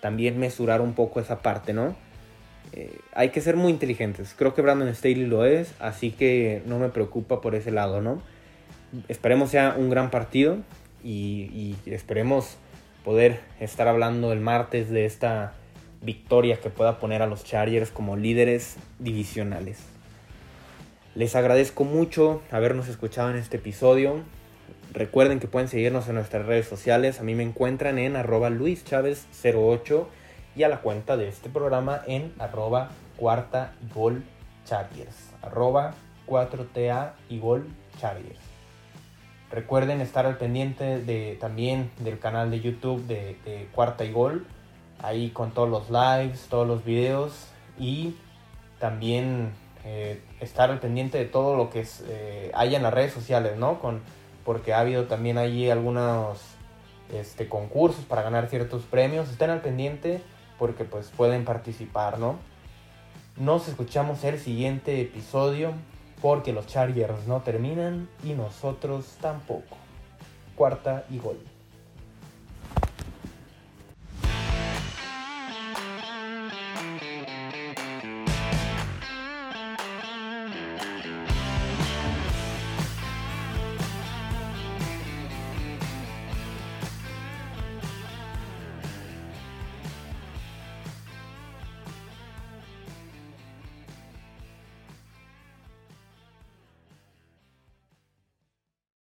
también 0.01 0.39
mesurar 0.39 0.81
un 0.81 0.93
poco 0.93 1.19
esa 1.19 1.41
parte, 1.41 1.73
¿no? 1.73 1.95
Eh, 2.73 2.99
hay 3.13 3.29
que 3.29 3.41
ser 3.41 3.55
muy 3.55 3.71
inteligentes. 3.71 4.35
Creo 4.37 4.53
que 4.53 4.61
Brandon 4.61 4.93
Staley 4.93 5.25
lo 5.25 5.45
es, 5.45 5.73
así 5.79 6.11
que 6.11 6.61
no 6.65 6.79
me 6.79 6.89
preocupa 6.89 7.41
por 7.41 7.55
ese 7.55 7.71
lado, 7.71 8.01
¿no? 8.01 8.21
Esperemos 9.07 9.51
sea 9.51 9.75
un 9.77 9.89
gran 9.89 10.09
partido 10.09 10.57
y 11.03 11.75
esperemos 11.85 12.57
poder 13.05 13.39
estar 13.61 13.87
hablando 13.87 14.33
el 14.33 14.41
martes 14.41 14.89
de 14.89 15.05
esta 15.05 15.53
victoria 16.01 16.59
que 16.59 16.69
pueda 16.69 16.99
poner 16.99 17.21
a 17.21 17.27
los 17.27 17.43
Chargers 17.43 17.89
como 17.89 18.17
líderes 18.17 18.75
divisionales. 18.99 19.96
Les 21.17 21.35
agradezco 21.35 21.83
mucho 21.83 22.43
habernos 22.51 22.87
escuchado 22.89 23.31
en 23.31 23.37
este 23.37 23.57
episodio. 23.57 24.21
Recuerden 24.93 25.39
que 25.39 25.47
pueden 25.47 25.67
seguirnos 25.67 26.07
en 26.07 26.13
nuestras 26.13 26.45
redes 26.45 26.67
sociales. 26.67 27.19
A 27.19 27.23
mí 27.23 27.33
me 27.33 27.41
encuentran 27.41 27.97
en 27.97 28.15
arroba 28.15 28.51
luischavez08 28.51 30.05
y 30.55 30.61
a 30.61 30.69
la 30.69 30.81
cuenta 30.81 31.17
de 31.17 31.27
este 31.27 31.49
programa 31.49 32.01
en 32.05 32.31
arroba 32.37 32.91
cuarta 33.15 33.73
y 33.81 33.91
gol 33.95 34.23
chargers. 34.63 35.31
Arroba 35.41 35.95
4TA 36.27 37.13
y 37.29 37.41
chargers. 37.99 38.39
Recuerden 39.49 40.01
estar 40.01 40.27
al 40.27 40.37
pendiente 40.37 40.99
de, 40.99 41.35
también 41.41 41.89
del 41.97 42.19
canal 42.19 42.51
de 42.51 42.61
YouTube 42.61 43.07
de, 43.07 43.37
de 43.43 43.67
Cuarta 43.73 44.05
y 44.05 44.11
Gol 44.11 44.45
ahí 44.99 45.31
con 45.31 45.49
todos 45.49 45.67
los 45.67 45.89
lives, 45.89 46.45
todos 46.47 46.67
los 46.67 46.85
videos 46.85 47.47
y 47.79 48.13
también 48.77 49.53
eh, 49.83 50.21
estar 50.39 50.69
al 50.69 50.79
pendiente 50.79 51.17
de 51.17 51.25
todo 51.25 51.55
lo 51.55 51.69
que 51.69 51.81
es, 51.81 52.03
eh, 52.07 52.51
haya 52.53 52.77
en 52.77 52.83
las 52.83 52.93
redes 52.93 53.13
sociales, 53.13 53.57
¿no? 53.57 53.79
Con, 53.79 54.01
porque 54.45 54.73
ha 54.73 54.79
habido 54.79 55.05
también 55.05 55.37
allí 55.37 55.69
algunos 55.69 56.39
este, 57.13 57.47
concursos 57.47 58.05
para 58.05 58.21
ganar 58.21 58.47
ciertos 58.47 58.83
premios. 58.83 59.29
Estén 59.29 59.49
al 59.49 59.61
pendiente 59.61 60.21
porque 60.57 60.83
pues 60.83 61.09
pueden 61.15 61.45
participar, 61.45 62.19
¿no? 62.19 62.37
Nos 63.35 63.67
escuchamos 63.67 64.23
el 64.23 64.39
siguiente 64.39 65.01
episodio 65.01 65.73
porque 66.21 66.53
los 66.53 66.65
Chargers 66.67 67.27
no 67.27 67.41
terminan 67.41 68.09
y 68.23 68.33
nosotros 68.33 69.17
tampoco. 69.21 69.77
Cuarta 70.55 71.05
y 71.09 71.19
gol. 71.19 71.56